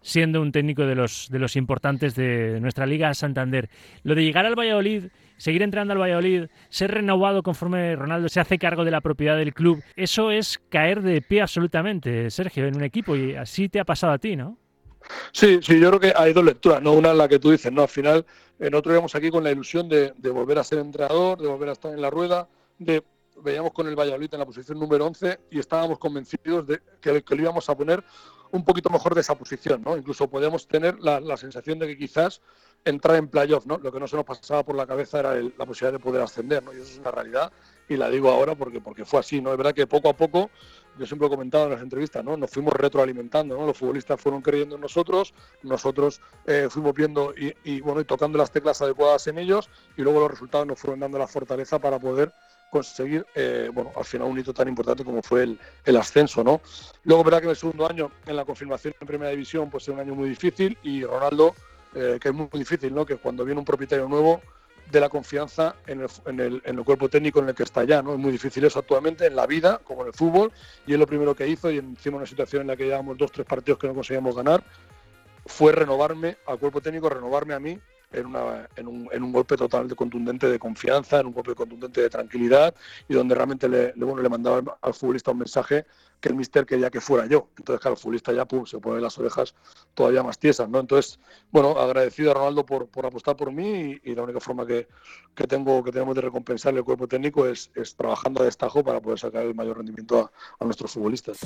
siendo 0.00 0.42
un 0.42 0.50
técnico 0.50 0.84
de 0.84 0.96
los, 0.96 1.28
de 1.30 1.38
los 1.38 1.54
importantes 1.54 2.16
de 2.16 2.58
nuestra 2.60 2.86
Liga 2.86 3.14
Santander. 3.14 3.70
Lo 4.02 4.16
de 4.16 4.24
llegar 4.24 4.46
al 4.46 4.58
Valladolid 4.58 5.04
seguir 5.42 5.62
entrando 5.62 5.92
al 5.92 5.98
Valladolid, 5.98 6.44
ser 6.68 6.92
renovado 6.92 7.42
conforme 7.42 7.96
Ronaldo 7.96 8.28
se 8.28 8.38
hace 8.38 8.58
cargo 8.58 8.84
de 8.84 8.92
la 8.92 9.00
propiedad 9.00 9.36
del 9.36 9.52
club, 9.52 9.82
eso 9.96 10.30
es 10.30 10.60
caer 10.68 11.02
de 11.02 11.20
pie 11.20 11.42
absolutamente, 11.42 12.30
Sergio, 12.30 12.64
en 12.66 12.76
un 12.76 12.84
equipo 12.84 13.16
y 13.16 13.34
así 13.34 13.68
te 13.68 13.80
ha 13.80 13.84
pasado 13.84 14.12
a 14.12 14.18
ti, 14.18 14.36
¿no? 14.36 14.56
Sí, 15.32 15.60
sí, 15.62 15.80
yo 15.80 15.88
creo 15.88 16.00
que 16.00 16.12
hay 16.16 16.32
dos 16.32 16.44
lecturas, 16.44 16.82
no 16.82 16.92
una 16.92 17.10
en 17.10 17.18
la 17.18 17.28
que 17.28 17.38
tú 17.38 17.50
dices, 17.50 17.72
no, 17.72 17.82
al 17.82 17.88
final 17.88 18.24
eh, 18.58 18.70
nosotros 18.70 18.92
íbamos 18.92 19.14
aquí 19.14 19.30
con 19.30 19.44
la 19.44 19.50
ilusión 19.50 19.88
de, 19.88 20.12
volver 20.32 20.58
a 20.58 20.64
ser 20.64 20.78
entrenador, 20.78 21.40
de 21.40 21.48
volver 21.48 21.70
a 21.70 21.72
estar 21.72 21.92
en 21.92 22.00
la 22.00 22.10
rueda, 22.10 22.48
de 22.78 23.02
veíamos 23.42 23.72
con 23.72 23.88
el 23.88 23.96
Valladolid 23.96 24.28
en 24.32 24.40
la 24.40 24.46
posición 24.46 24.78
número 24.78 25.06
11 25.06 25.40
y 25.50 25.58
estábamos 25.58 25.98
convencidos 25.98 26.66
de 26.66 26.80
que, 27.00 27.22
que 27.22 27.34
lo 27.34 27.42
íbamos 27.42 27.68
a 27.68 27.76
poner 27.76 28.04
un 28.52 28.64
poquito 28.64 28.90
mejor 28.90 29.14
de 29.14 29.22
esa 29.22 29.34
posición, 29.34 29.82
¿no? 29.82 29.96
Incluso 29.96 30.28
podíamos 30.28 30.68
tener 30.68 31.00
la, 31.00 31.18
la 31.20 31.36
sensación 31.36 31.78
de 31.78 31.88
que 31.88 31.96
quizás 31.96 32.40
entrar 32.84 33.16
en 33.16 33.28
playoff, 33.28 33.66
¿no? 33.66 33.78
Lo 33.78 33.90
que 33.90 33.98
no 33.98 34.06
se 34.06 34.16
nos 34.16 34.24
pasaba 34.24 34.62
por 34.62 34.76
la 34.76 34.86
cabeza 34.86 35.20
era 35.20 35.34
la 35.34 35.66
posibilidad 35.66 35.92
de 35.92 35.98
poder 35.98 36.22
ascender, 36.22 36.62
¿no? 36.62 36.72
Y 36.72 36.76
eso 36.76 36.84
es 36.84 36.98
una 36.98 37.10
realidad 37.10 37.50
y 37.88 37.96
la 37.96 38.08
digo 38.08 38.30
ahora 38.30 38.54
porque, 38.54 38.80
porque 38.80 39.04
fue 39.04 39.20
así, 39.20 39.40
¿no? 39.40 39.50
Es 39.50 39.56
verdad 39.56 39.74
que 39.74 39.86
poco 39.86 40.08
a 40.08 40.12
poco, 40.14 40.50
yo 40.98 41.06
siempre 41.06 41.26
he 41.26 41.30
comentado 41.30 41.64
en 41.64 41.72
las 41.72 41.82
entrevistas, 41.82 42.24
¿no? 42.24 42.36
Nos 42.36 42.50
fuimos 42.50 42.72
retroalimentando, 42.74 43.56
¿no? 43.56 43.66
Los 43.66 43.76
futbolistas 43.76 44.20
fueron 44.20 44.42
creyendo 44.42 44.76
en 44.76 44.80
nosotros, 44.80 45.34
nosotros 45.62 46.20
eh, 46.46 46.68
fuimos 46.70 46.94
viendo 46.94 47.34
y, 47.36 47.80
bueno, 47.80 48.00
y 48.00 48.04
tocando 48.04 48.38
las 48.38 48.50
teclas 48.50 48.80
adecuadas 48.82 49.26
en 49.26 49.38
ellos 49.38 49.68
y 49.96 50.02
luego 50.02 50.20
los 50.20 50.30
resultados 50.30 50.66
nos 50.66 50.78
fueron 50.78 51.00
dando 51.00 51.18
la 51.18 51.26
fortaleza 51.26 51.78
para 51.78 51.98
poder 51.98 52.32
conseguir, 52.70 53.26
eh, 53.34 53.70
bueno, 53.72 53.92
al 53.94 54.04
final 54.04 54.28
un 54.28 54.38
hito 54.38 54.54
tan 54.54 54.66
importante 54.66 55.04
como 55.04 55.22
fue 55.22 55.56
el, 55.84 55.96
ascenso, 55.96 56.42
¿no? 56.42 56.62
Luego, 57.04 57.24
verdad 57.24 57.40
que 57.40 57.44
en 57.44 57.50
el 57.50 57.56
segundo 57.56 57.88
año, 57.88 58.10
en 58.26 58.34
la 58.34 58.46
confirmación 58.46 58.94
en 58.98 59.06
Primera 59.06 59.30
División, 59.30 59.68
pues 59.68 59.84
es 59.84 59.88
un 59.90 60.00
año 60.00 60.14
muy 60.14 60.30
difícil 60.30 60.78
y 60.82 61.04
Ronaldo 61.04 61.54
eh, 61.94 62.18
que 62.20 62.28
es 62.28 62.34
muy 62.34 62.48
difícil, 62.52 62.94
¿no? 62.94 63.04
Que 63.04 63.16
cuando 63.16 63.44
viene 63.44 63.58
un 63.58 63.66
propietario 63.66 64.08
nuevo 64.08 64.40
de 64.90 65.00
la 65.00 65.08
confianza 65.08 65.76
en 65.86 66.00
el, 66.02 66.08
en, 66.26 66.40
el, 66.40 66.62
en 66.64 66.78
el, 66.78 66.84
cuerpo 66.84 67.08
técnico 67.08 67.40
en 67.40 67.48
el 67.48 67.54
que 67.54 67.62
está 67.62 67.84
ya, 67.84 68.02
¿no? 68.02 68.12
Es 68.12 68.18
muy 68.18 68.32
difícil 68.32 68.64
eso 68.64 68.78
actualmente 68.78 69.26
en 69.26 69.36
la 69.36 69.46
vida, 69.46 69.80
como 69.84 70.02
en 70.02 70.08
el 70.08 70.12
fútbol, 70.12 70.52
y 70.86 70.92
es 70.92 70.98
lo 70.98 71.06
primero 71.06 71.34
que 71.34 71.48
hizo, 71.48 71.70
y 71.70 71.78
encima 71.78 72.18
una 72.18 72.26
situación 72.26 72.62
en 72.62 72.68
la 72.68 72.76
que 72.76 72.84
llevamos 72.84 73.16
dos, 73.16 73.32
tres 73.32 73.46
partidos 73.46 73.78
que 73.78 73.86
no 73.86 73.94
conseguíamos 73.94 74.36
ganar, 74.36 74.62
fue 75.46 75.72
renovarme 75.72 76.36
al 76.46 76.58
cuerpo 76.58 76.80
técnico, 76.80 77.08
renovarme 77.08 77.54
a 77.54 77.60
mí 77.60 77.78
en, 78.12 78.26
una, 78.26 78.68
en, 78.76 78.86
un, 78.86 79.08
en, 79.12 79.22
un, 79.22 79.32
golpe 79.32 79.56
totalmente 79.56 79.94
contundente 79.94 80.48
de 80.48 80.58
confianza, 80.58 81.20
en 81.20 81.26
un 81.26 81.32
golpe 81.32 81.54
contundente 81.54 82.00
de 82.00 82.10
tranquilidad 82.10 82.74
y 83.08 83.14
donde 83.14 83.34
realmente 83.34 83.68
le, 83.68 83.92
le, 83.94 84.04
bueno, 84.04 84.22
le 84.22 84.28
mandaba 84.28 84.78
al 84.80 84.94
futbolista 84.94 85.30
un 85.30 85.38
mensaje 85.38 85.86
que 86.22 86.28
el 86.28 86.36
mister 86.36 86.64
quería 86.64 86.88
que 86.88 87.00
fuera 87.00 87.26
yo. 87.26 87.48
Entonces, 87.58 87.80
claro, 87.80 87.94
el 87.94 88.00
futbolista 88.00 88.32
ya 88.32 88.44
pum, 88.46 88.64
se 88.64 88.78
pone 88.78 89.00
las 89.00 89.18
orejas 89.18 89.54
todavía 89.92 90.22
más 90.22 90.38
tiesas, 90.38 90.68
¿no? 90.68 90.78
Entonces, 90.78 91.18
bueno, 91.50 91.70
agradecido 91.78 92.30
a 92.30 92.34
Ronaldo 92.34 92.64
por, 92.64 92.86
por 92.86 93.04
apostar 93.04 93.36
por 93.36 93.50
mí 93.50 93.98
y, 94.04 94.10
y, 94.10 94.14
la 94.14 94.22
única 94.22 94.38
forma 94.38 94.64
que, 94.64 94.86
que, 95.34 95.46
tengo, 95.46 95.82
que 95.82 95.90
tenemos 95.90 96.14
de 96.14 96.20
recompensarle 96.20 96.78
el 96.78 96.84
cuerpo 96.84 97.08
técnico 97.08 97.46
es, 97.46 97.70
es, 97.74 97.96
trabajando 97.96 98.40
a 98.40 98.44
destajo 98.44 98.84
para 98.84 99.00
poder 99.00 99.18
sacar 99.18 99.42
el 99.42 99.54
mayor 99.54 99.78
rendimiento 99.78 100.20
a, 100.20 100.30
a 100.60 100.64
nuestros 100.64 100.92
futbolistas. 100.92 101.40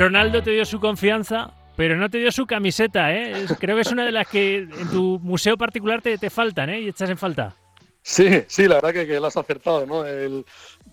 Ronaldo 0.00 0.42
te 0.42 0.52
dio 0.52 0.64
su 0.64 0.80
confianza, 0.80 1.52
pero 1.76 1.94
no 1.94 2.08
te 2.08 2.16
dio 2.16 2.32
su 2.32 2.46
camiseta, 2.46 3.14
¿eh? 3.14 3.44
Creo 3.58 3.76
que 3.76 3.82
es 3.82 3.92
una 3.92 4.06
de 4.06 4.12
las 4.12 4.26
que 4.26 4.56
en 4.56 4.90
tu 4.90 5.18
museo 5.22 5.58
particular 5.58 6.00
te, 6.00 6.16
te 6.16 6.30
faltan, 6.30 6.70
¿eh? 6.70 6.80
Y 6.80 6.88
echas 6.88 7.10
en 7.10 7.18
falta. 7.18 7.54
Sí, 8.00 8.44
sí, 8.46 8.66
la 8.66 8.76
verdad 8.76 8.94
que, 8.94 9.06
que 9.06 9.20
lo 9.20 9.26
has 9.26 9.36
acertado, 9.36 9.84
¿no? 9.84 10.06
El, 10.06 10.46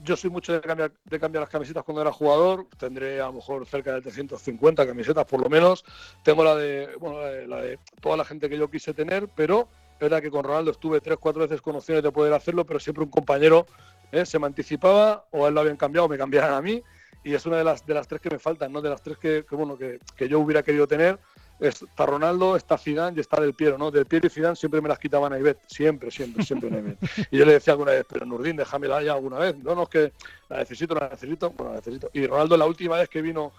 yo 0.03 0.17
soy 0.17 0.29
mucho 0.29 0.51
de 0.51 0.59
cambiar, 0.59 0.91
de 1.05 1.19
cambiar 1.21 1.43
las 1.43 1.49
camisetas 1.49 1.85
cuando 1.85 2.01
era 2.01 2.11
jugador, 2.11 2.67
tendré 2.77 3.21
a 3.21 3.27
lo 3.27 3.33
mejor 3.33 3.65
cerca 3.65 3.93
de 3.93 4.01
350 4.01 4.85
camisetas 4.85 5.23
por 5.23 5.41
lo 5.41 5.47
menos. 5.47 5.85
Tengo 6.21 6.43
la 6.43 6.55
de, 6.57 6.89
bueno, 6.99 7.17
toda 8.01 8.17
la 8.17 8.25
gente 8.25 8.49
que 8.49 8.57
yo 8.57 8.69
quise 8.69 8.93
tener, 8.93 9.29
pero 9.37 9.69
es 9.93 9.99
verdad 10.01 10.21
que 10.21 10.29
con 10.29 10.43
Ronaldo 10.43 10.71
estuve 10.71 10.99
tres, 10.99 11.17
cuatro 11.17 11.43
veces 11.43 11.61
con 11.61 11.77
opciones 11.77 12.03
de 12.03 12.11
poder 12.11 12.33
hacerlo, 12.33 12.65
pero 12.65 12.77
siempre 12.77 13.05
un 13.05 13.09
compañero 13.09 13.67
¿eh? 14.11 14.25
se 14.25 14.37
me 14.37 14.47
anticipaba 14.47 15.23
o 15.31 15.47
él 15.47 15.53
lo 15.53 15.61
habían 15.61 15.77
cambiado 15.77 16.07
o 16.07 16.09
me 16.09 16.17
cambiaran 16.17 16.53
a 16.53 16.61
mí 16.61 16.83
y 17.27 17.35
es 17.35 17.45
una 17.45 17.57
de 17.57 17.65
las, 17.65 17.85
de 17.85 17.93
las 17.93 18.07
tres 18.07 18.21
que 18.21 18.29
me 18.29 18.39
faltan, 18.39 18.71
¿no? 18.71 18.81
De 18.81 18.89
las 18.89 19.01
tres 19.01 19.17
que, 19.17 19.43
bueno, 19.51 19.77
que, 19.77 19.99
que, 20.15 20.29
yo 20.29 20.39
hubiera 20.39 20.63
querido 20.63 20.87
tener. 20.87 21.19
Está 21.59 22.05
Ronaldo, 22.05 22.55
está 22.55 22.77
Zidane 22.77 23.17
y 23.17 23.19
está 23.19 23.41
Del 23.41 23.53
Piero, 23.53 23.77
¿no? 23.77 23.91
Del 23.91 24.05
Piero 24.05 24.27
y 24.27 24.29
Zidane 24.29 24.55
siempre 24.55 24.79
me 24.79 24.87
las 24.87 24.97
quitaban 24.97 25.33
a 25.33 25.39
Ibet, 25.39 25.57
siempre, 25.67 26.09
siempre, 26.09 26.45
siempre 26.45 26.95
Y 27.29 27.37
yo 27.37 27.45
le 27.45 27.53
decía 27.53 27.73
alguna 27.73 27.91
vez, 27.91 28.05
pero 28.07 28.25
Nurdín, 28.25 28.55
déjamela 28.55 29.01
ya 29.01 29.11
alguna 29.11 29.39
vez. 29.39 29.57
No, 29.57 29.75
no, 29.75 29.83
es 29.83 29.89
que 29.89 30.13
la 30.47 30.59
necesito, 30.59 30.95
la 30.95 31.09
necesito, 31.09 31.49
bueno, 31.49 31.73
la 31.73 31.79
necesito. 31.79 32.09
Y 32.13 32.25
Ronaldo 32.27 32.55
la 32.55 32.65
última 32.65 32.95
vez 32.95 33.09
que 33.09 33.21
vino 33.21 33.51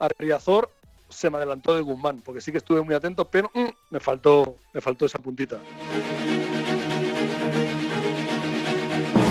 a 0.00 0.08
Riazor 0.18 0.68
se 1.08 1.30
me 1.30 1.38
adelantó 1.38 1.74
de 1.74 1.80
Guzmán, 1.80 2.20
porque 2.20 2.42
sí 2.42 2.52
que 2.52 2.58
estuve 2.58 2.82
muy 2.82 2.94
atento, 2.94 3.24
pero 3.24 3.50
mm, 3.54 3.68
me 3.88 4.00
faltó, 4.00 4.58
me 4.74 4.82
faltó 4.82 5.06
esa 5.06 5.18
puntita. 5.18 5.58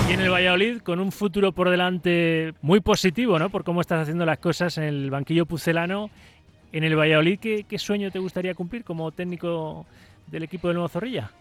Y 0.09 0.13
en 0.13 0.19
el 0.19 0.29
Valladolid, 0.29 0.81
con 0.81 0.99
un 0.99 1.11
futuro 1.11 1.51
por 1.51 1.69
delante 1.69 2.53
muy 2.61 2.81
positivo, 2.81 3.39
¿no? 3.39 3.49
Por 3.49 3.63
cómo 3.63 3.81
estás 3.81 4.01
haciendo 4.01 4.25
las 4.25 4.37
cosas 4.37 4.77
en 4.77 4.83
el 4.83 5.09
banquillo 5.09 5.45
pucelano. 5.45 6.09
En 6.71 6.83
el 6.83 6.95
Valladolid, 6.95 7.39
¿qué, 7.39 7.65
qué 7.67 7.79
sueño 7.79 8.11
te 8.11 8.19
gustaría 8.19 8.53
cumplir 8.53 8.83
como 8.83 9.11
técnico 9.11 9.85
del 10.27 10.43
equipo 10.43 10.67
del 10.67 10.75
Nuevo 10.75 10.89
Zorrilla? 10.89 11.31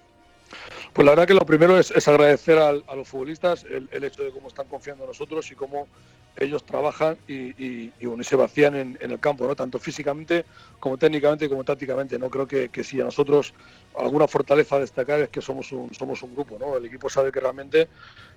Pues 0.92 1.07
la 1.07 1.12
verdad 1.12 1.26
que 1.26 1.35
lo 1.35 1.46
primero 1.46 1.78
es, 1.78 1.90
es 1.90 2.07
agradecer 2.07 2.59
a 2.59 2.72
los 2.72 3.09
futbolistas 3.09 3.64
el, 3.64 4.05
hecho 4.05 4.22
de 4.22 4.31
cómo 4.31 4.48
están 4.48 4.66
confiando 4.66 5.05
en 5.05 5.09
nosotros 5.09 5.50
y 5.50 5.55
cómo 5.55 5.88
ellos 6.37 6.64
trabajan 6.64 7.16
y, 7.26 7.35
y, 7.62 7.92
y 7.98 8.24
se 8.24 8.37
vacían 8.37 8.74
en, 8.74 8.98
en, 9.00 9.11
el 9.11 9.18
campo, 9.18 9.46
¿no? 9.46 9.55
tanto 9.57 9.78
físicamente 9.78 10.44
como 10.81 10.98
técnicamente 10.98 11.48
como 11.48 11.64
tácticamente. 11.64 12.18
No 12.18 12.28
creo 12.28 12.46
que, 12.46 12.68
que, 12.68 12.85
si 12.85 13.00
a 13.00 13.05
nosotros 13.05 13.55
alguna 13.96 14.28
fortaleza 14.28 14.76
a 14.76 14.81
destacar 14.81 15.20
es 15.20 15.31
que 15.31 15.40
somos 15.40 15.72
un, 15.72 15.94
somos 15.94 16.22
un 16.22 16.35
grupo. 16.35 16.59
¿no? 16.59 16.76
El 16.76 16.85
equipo 16.85 17.09
sabe 17.09 17.33
que 17.33 17.40
realmente 17.40 17.88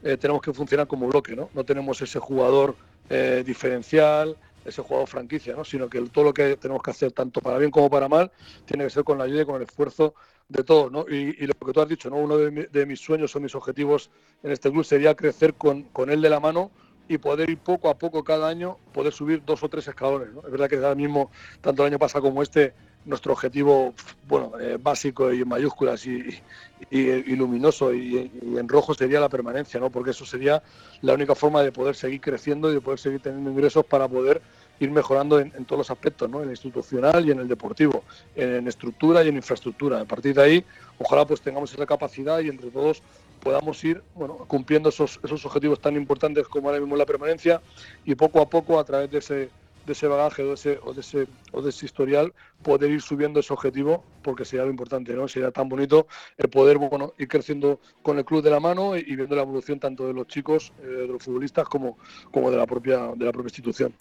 eh, 0.01 0.15
tenemos 0.15 0.41
que 0.41 0.53
funcionar 0.53 0.87
como 0.87 1.07
bloque. 1.07 1.35
No, 1.35 1.49
no 1.53 1.65
tenemos 1.65 2.01
ese 2.01 2.19
jugador 2.19 2.75
eh, 3.09 3.43
diferencial, 3.45 4.37
ese 4.65 4.81
jugador 4.81 5.07
franquicia, 5.07 5.55
¿no? 5.55 5.63
sino 5.63 5.87
que 5.87 6.01
todo 6.01 6.25
lo 6.25 6.33
que 6.33 6.57
tenemos 6.57 6.81
que 6.83 6.91
hacer, 6.91 7.11
tanto 7.11 7.39
para 7.39 7.57
bien 7.57 7.71
como 7.71 7.89
para 7.89 8.09
mal, 8.09 8.31
tiene 8.65 8.83
que 8.83 8.89
ser 8.89 9.03
con 9.03 9.17
la 9.17 9.25
ayuda 9.25 9.43
y 9.43 9.45
con 9.45 9.55
el 9.55 9.61
esfuerzo 9.63 10.15
de 10.49 10.63
todos. 10.63 10.91
¿no? 10.91 11.05
Y, 11.07 11.45
lo 11.45 11.53
que 11.53 11.71
tú 11.71 11.81
has 11.81 11.87
dicho, 11.89 12.09
¿no? 12.09 12.17
uno 12.17 12.37
de, 12.37 12.51
mi, 12.51 12.63
de, 12.63 12.85
mis 12.85 12.99
sueños 12.99 13.35
o 13.35 13.39
mis 13.39 13.53
objetivos 13.55 14.09
en 14.43 14.51
este 14.51 14.71
club 14.71 14.83
sería 14.83 15.15
crecer 15.15 15.53
con, 15.53 15.83
con, 15.83 16.09
él 16.09 16.21
de 16.21 16.29
la 16.29 16.39
mano 16.39 16.71
y 17.07 17.19
poder 17.19 17.49
ir 17.49 17.59
poco 17.59 17.89
a 17.89 17.97
poco 17.97 18.23
cada 18.23 18.47
año, 18.47 18.77
poder 18.91 19.13
subir 19.13 19.43
dos 19.45 19.61
o 19.63 19.69
tres 19.69 19.87
escalones. 19.87 20.29
Es 20.43 20.51
verdad 20.51 20.67
que 20.67 20.77
ahora 20.77 20.95
mismo, 20.95 21.29
tanto 21.61 21.83
el 21.83 21.91
año 21.91 21.99
pasado 21.99 22.23
como 22.23 22.41
este, 22.41 22.73
nuestro 23.05 23.33
objetivo 23.33 23.93
bueno, 24.27 24.53
eh, 24.59 24.77
básico 24.81 25.31
y 25.31 25.41
en 25.41 25.47
mayúsculas 25.47 26.05
y, 26.05 26.41
y, 26.89 27.35
luminoso 27.35 27.93
y, 27.93 28.31
en 28.57 28.67
rojo 28.67 28.93
sería 28.93 29.19
la 29.19 29.29
permanencia, 29.29 29.79
¿no? 29.79 29.89
porque 29.89 30.11
eso 30.11 30.25
sería 30.25 30.61
la 31.01 31.13
única 31.13 31.35
forma 31.35 31.61
de 31.63 31.71
poder 31.71 31.95
seguir 31.95 32.21
creciendo 32.21 32.71
y 32.71 32.75
de 32.75 32.81
poder 32.81 32.99
seguir 32.99 33.19
teniendo 33.21 33.51
ingresos 33.51 33.85
para 33.85 34.07
poder 34.07 34.41
ir 34.79 34.91
mejorando 34.91 35.39
en, 35.39 35.51
todos 35.65 35.79
los 35.79 35.91
aspectos, 35.91 36.29
¿no? 36.29 36.39
en 36.39 36.45
el 36.45 36.51
institucional 36.51 37.25
y 37.25 37.31
en 37.31 37.39
el 37.39 37.47
deportivo, 37.47 38.03
en, 38.35 38.55
en, 38.55 38.67
estructura 38.67 39.23
y 39.23 39.29
en 39.29 39.35
infraestructura. 39.35 40.01
A 40.01 40.05
partir 40.05 40.35
de 40.35 40.41
ahí, 40.41 40.65
ojalá 40.97 41.25
pues 41.25 41.41
tengamos 41.41 41.73
esa 41.73 41.85
capacidad 41.85 42.39
y 42.39 42.49
entre 42.49 42.71
todos 42.71 43.01
podamos 43.45 43.81
ir 43.83 44.01
bueno, 44.15 44.37
cumpliendo 44.47 44.89
esos, 44.89 45.19
esos 45.23 45.45
objetivos 45.45 45.79
tan 45.79 45.95
importantes 45.95 46.47
como 46.47 46.67
ahora 46.67 46.79
mismo 46.81 46.95
la 46.95 47.05
permanencia 47.05 47.61
y 48.03 48.15
poco 48.15 48.41
a 48.41 48.49
poco 48.49 48.79
a 48.79 48.83
través 48.83 49.11
de 49.11 49.19
ese 49.19 49.49
de 49.85 49.93
ese 49.93 50.07
bagaje 50.07 50.43
o 50.43 50.47
de 50.47 50.53
ese, 50.53 50.79
o 50.83 50.93
de 50.93 51.01
ese, 51.01 51.27
o 51.51 51.61
de 51.61 51.69
ese 51.69 51.85
historial, 51.85 52.33
poder 52.63 52.91
ir 52.91 53.01
subiendo 53.01 53.39
ese 53.39 53.53
objetivo, 53.53 54.03
porque 54.23 54.45
sería 54.45 54.65
lo 54.65 54.71
importante, 54.71 55.13
¿no? 55.13 55.27
Sería 55.27 55.51
tan 55.51 55.69
bonito 55.69 56.07
el 56.37 56.49
poder 56.49 56.77
bueno, 56.77 57.13
ir 57.17 57.27
creciendo 57.27 57.79
con 58.01 58.17
el 58.17 58.25
club 58.25 58.43
de 58.43 58.49
la 58.49 58.59
mano 58.59 58.95
y, 58.95 59.15
viendo 59.15 59.35
la 59.35 59.43
evolución 59.43 59.79
tanto 59.79 60.07
de 60.07 60.13
los 60.13 60.27
chicos, 60.27 60.73
eh, 60.81 60.85
de 60.85 61.07
los 61.07 61.23
futbolistas, 61.23 61.67
como, 61.67 61.97
como 62.31 62.51
de, 62.51 62.57
la 62.57 62.65
propia, 62.65 63.11
de 63.15 63.25
la 63.25 63.31
propia 63.31 63.47
institución. 63.47 63.93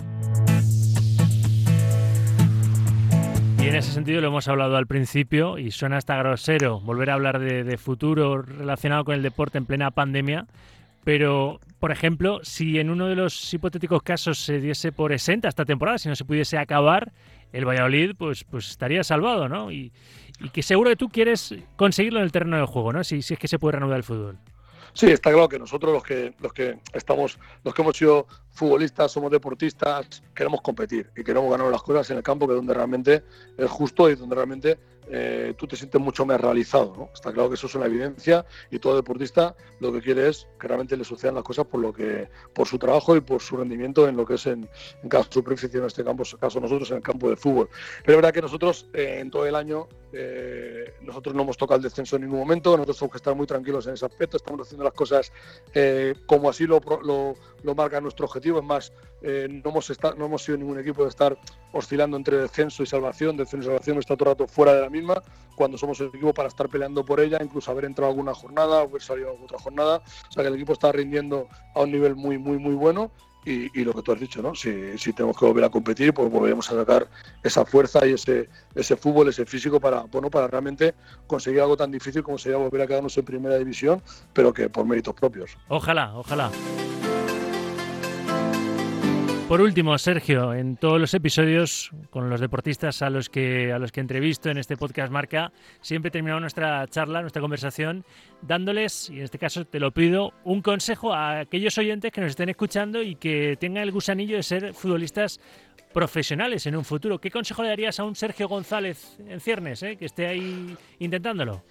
Y 3.59 3.69
en 3.69 3.77
ese 3.77 3.93
sentido 3.93 4.21
lo 4.21 4.27
hemos 4.27 4.47
hablado 4.49 4.77
al 4.77 4.87
principio 4.87 5.57
y 5.57 5.71
suena 5.71 5.97
hasta 5.97 6.17
grosero 6.17 6.81
volver 6.81 7.09
a 7.09 7.15
hablar 7.15 7.39
de, 7.39 7.65
de 7.65 7.79
futuro 7.79 8.43
relacionado 8.43 9.05
con 9.05 9.15
el 9.15 9.23
deporte 9.23 9.57
en 9.57 9.65
plena 9.65 9.91
pandemia, 9.91 10.47
pero, 11.05 11.61
por 11.79 11.93
ejemplo, 11.93 12.41
si 12.43 12.79
en 12.79 12.91
uno 12.91 13.07
de 13.07 13.15
los 13.15 13.53
hipotéticos 13.53 14.03
casos 14.03 14.39
se 14.39 14.59
diese 14.61 14.91
por 14.91 15.13
exenta 15.13 15.49
esta 15.49 15.65
temporada, 15.65 15.99
si 15.99 16.09
no 16.09 16.17
se 16.17 16.25
pudiese 16.25 16.59
acabar, 16.59 17.13
el 17.53 17.67
Valladolid 17.67 18.15
pues, 18.17 18.45
pues 18.45 18.71
estaría 18.71 19.05
salvado, 19.05 19.49
¿no? 19.49 19.71
Y, 19.71 19.93
que 20.53 20.63
seguro 20.63 20.91
que 20.91 20.97
tú 20.97 21.09
quieres 21.09 21.55
conseguirlo 21.77 22.19
en 22.19 22.25
el 22.25 22.33
terreno 22.33 22.57
de 22.57 22.67
juego, 22.67 22.93
¿no? 22.93 23.05
Si, 23.05 23.23
si 23.23 23.35
es 23.35 23.41
que 23.41 23.47
se 23.47 23.59
puede 23.59 23.73
reanudar 23.73 23.99
el 23.99 24.03
fútbol. 24.03 24.39
Sí, 24.95 25.07
está 25.11 25.31
claro 25.31 25.49
que 25.49 25.59
nosotros 25.59 25.93
los 25.93 26.05
que 26.05 26.35
los 26.39 26.53
que 26.53 26.79
estamos, 26.93 27.39
los 27.65 27.75
que 27.75 27.83
hemos 27.83 27.97
sido 27.97 28.29
futbolistas, 28.53 29.11
somos 29.11 29.31
deportistas, 29.31 30.23
queremos 30.35 30.61
competir 30.61 31.11
y 31.17 31.25
queremos 31.25 31.51
ganar 31.51 31.67
las 31.67 31.83
cosas 31.83 32.09
en 32.11 32.19
el 32.19 32.23
campo, 32.23 32.47
que 32.47 32.53
es 32.53 32.57
donde 32.57 32.75
realmente 32.75 33.25
es 33.59 33.71
justo 33.71 34.09
y 34.09 34.15
donde 34.15 34.37
realmente 34.37 34.79
eh, 35.11 35.55
tú 35.57 35.67
te 35.67 35.77
sientes 35.77 36.01
mucho 36.01 36.25
más 36.25 36.41
realizado. 36.41 37.11
Está 37.13 37.33
claro 37.33 37.49
que 37.49 37.57
eso 37.57 37.67
es 37.67 37.75
una 37.75 37.87
evidencia 37.87 38.45
y 38.71 38.79
todo 38.79 38.97
deportista 38.97 39.55
lo 39.81 39.93
que 39.93 40.01
quiere 40.01 40.29
es 40.29 40.47
que 40.59 40.67
realmente 40.67 40.97
le 40.97 41.05
sucedan 41.05 41.35
las 41.35 41.45
cosas 41.45 41.67
por 41.67 41.81
lo 41.81 41.93
que 41.93 42.29
por 42.55 42.67
su 42.67 42.79
trabajo 42.79 43.15
y 43.17 43.21
por 43.21 43.43
su 43.43 43.57
rendimiento 43.57 44.09
en 44.09 44.17
lo 44.17 44.25
que 44.25 44.35
es 44.35 44.47
en, 44.47 44.69
en 45.03 45.09
caso 45.09 45.29
su 45.31 45.41
en 45.41 45.85
este 45.85 46.05
campo, 46.05 46.23
en 46.31 46.39
caso 46.39 46.61
nosotros 46.61 46.91
en 46.91 46.99
el 46.99 47.03
campo 47.03 47.29
de 47.29 47.37
fútbol. 47.37 47.69
Pero 48.03 48.13
es 48.13 48.23
verdad 48.23 48.33
que 48.33 48.43
nosotros 48.43 48.89
eh, 48.95 49.19
en 49.21 49.31
todo 49.31 49.47
el 49.47 49.55
año 49.55 49.89
eh, 50.13 50.95
nosotros 51.03 51.35
no 51.35 51.43
hemos 51.43 51.57
tocado 51.57 51.77
el 51.77 51.83
descenso 51.83 52.17
en 52.17 52.23
ningún 52.23 52.39
momento, 52.39 52.71
nosotros 52.71 52.99
tenemos 52.99 53.13
que 53.13 53.19
estar 53.19 53.35
muy 53.35 53.47
tranquilos 53.47 53.87
en 53.87 53.95
ese 53.95 54.07
aspecto, 54.07 54.37
estamos 54.37 54.63
haciendo 54.63 54.85
las 54.85 54.95
cosas 54.95 55.33
como 56.27 56.49
así 56.49 56.67
lo, 56.67 56.81
lo, 57.03 57.35
lo, 57.63 57.75
marca 57.75 58.01
nuestro 58.01 58.27
objetivo. 58.27 58.59
Es 58.61 58.65
más, 58.65 58.93
no, 59.23 59.71
hemos 59.71 59.91
estado, 59.91 60.15
no 60.15 60.27
hemos 60.27 60.43
sido 60.45 60.59
ningún 60.59 60.79
equipo 60.79 61.03
de 61.03 61.09
estar 61.09 61.37
oscilando 61.73 62.17
entre 62.17 62.39
descenso 62.39 62.83
y 62.83 62.87
salvación, 62.87 63.37
descenso 63.37 63.65
y 63.65 63.67
salvación 63.67 63.99
está 63.99 64.17
todo 64.17 64.31
el 64.31 64.37
rato 64.37 64.47
fuera 64.47 64.75
de 64.75 64.81
la 64.83 64.91
misma, 64.95 65.23
cuando 65.55 65.79
somos 65.79 66.01
el 66.01 66.09
equipo 66.09 66.33
para 66.33 66.49
estar 66.49 66.69
peleando 66.69 67.05
por 67.05 67.21
ella, 67.21 67.39
incluso 67.43 67.71
haber 67.71 67.85
entrado 67.85 68.11
alguna 68.11 68.35
jornada, 68.35 68.83
haber 68.83 69.03
salido 69.03 69.37
otra 69.43 69.59
jornada. 69.59 70.03
O 70.29 70.33
sea 70.33 70.43
que 70.43 70.49
el 70.49 70.55
equipo 70.55 70.73
está 70.73 70.93
rindiendo 70.93 71.49
a 71.75 71.81
un 71.83 71.93
nivel 71.93 72.15
muy, 72.17 72.39
muy, 72.39 72.59
muy 72.59 72.75
bueno. 72.75 73.11
Y, 73.47 73.85
lo 73.85 73.93
que 73.93 74.01
tú 74.01 74.11
has 74.11 74.19
dicho, 74.19 74.41
¿no? 74.41 74.55
Si, 74.55 74.97
si, 74.97 75.13
tenemos 75.13 75.37
que 75.37 75.45
volver 75.45 75.65
a 75.65 75.69
competir, 75.69 76.15
pues 76.15 76.31
volveremos 76.31 76.71
a 76.73 76.77
sacar 76.77 77.07
esa 77.43 77.67
fuerza 77.67 78.07
y 78.07 78.15
ese, 78.15 78.49
ese 78.75 78.97
fútbol, 78.97 79.29
ese 79.29 79.45
físico 79.45 79.79
para, 79.79 80.01
bueno, 80.05 80.31
para 80.31 80.47
realmente 80.47 80.95
conseguir 81.27 81.61
algo 81.61 81.77
tan 81.77 81.91
difícil 81.91 82.23
como 82.23 82.39
sería 82.39 82.57
volver 82.57 82.81
a 82.81 82.87
quedarnos 82.87 83.19
en 83.19 83.25
primera 83.27 83.59
división, 83.59 84.03
pero 84.33 84.51
que 84.55 84.71
por 84.71 84.87
méritos 84.87 85.15
propios. 85.15 85.59
Ojalá, 85.69 86.17
ojalá. 86.17 86.51
Por 89.49 89.61
último, 89.61 89.97
Sergio, 89.99 90.55
en 90.55 90.77
todos 90.79 90.99
los 90.99 91.13
episodios 91.13 91.91
con 92.11 92.31
los 92.31 92.41
deportistas 92.41 93.03
a 93.03 93.11
los 93.11 93.29
que 93.29 93.73
a 93.73 93.79
los 93.79 93.93
que 93.93 94.01
entrevisto 94.01 94.49
en 94.49 94.57
este 94.57 94.79
podcast 94.79 95.13
Marca, 95.13 95.53
siempre 95.83 96.11
terminamos 96.11 96.41
nuestra 96.41 96.87
charla, 96.89 97.21
nuestra 97.21 97.43
conversación 97.43 98.07
dándoles, 98.41 99.11
y 99.11 99.19
en 99.19 99.25
este 99.25 99.39
caso 99.39 99.67
te 99.67 99.79
lo 99.79 99.93
pido, 99.93 100.33
un 100.45 100.63
consejo 100.63 101.13
a 101.13 101.41
aquellos 101.41 101.77
oyentes 101.77 102.11
que 102.11 102.23
nos 102.23 102.31
estén 102.31 102.49
escuchando 102.49 103.03
y 103.03 103.17
que 103.17 103.57
tengan 103.61 103.83
el 103.83 103.93
gusanillo 103.93 104.37
de 104.37 104.43
ser 104.43 104.73
futbolistas 104.73 105.39
profesionales 105.93 106.67
en 106.67 106.75
un 106.77 106.85
futuro. 106.85 107.21
¿Qué 107.21 107.31
consejo 107.31 107.63
le 107.63 107.69
darías 107.69 108.01
a 108.01 108.05
un 108.05 108.17
Sergio 108.17 108.49
González 108.49 109.19
en 109.29 109.41
ciernes, 109.41 109.83
eh, 109.83 109.97
que 109.97 110.07
esté 110.07 110.27
ahí 110.27 110.75
intentándolo? 110.99 111.63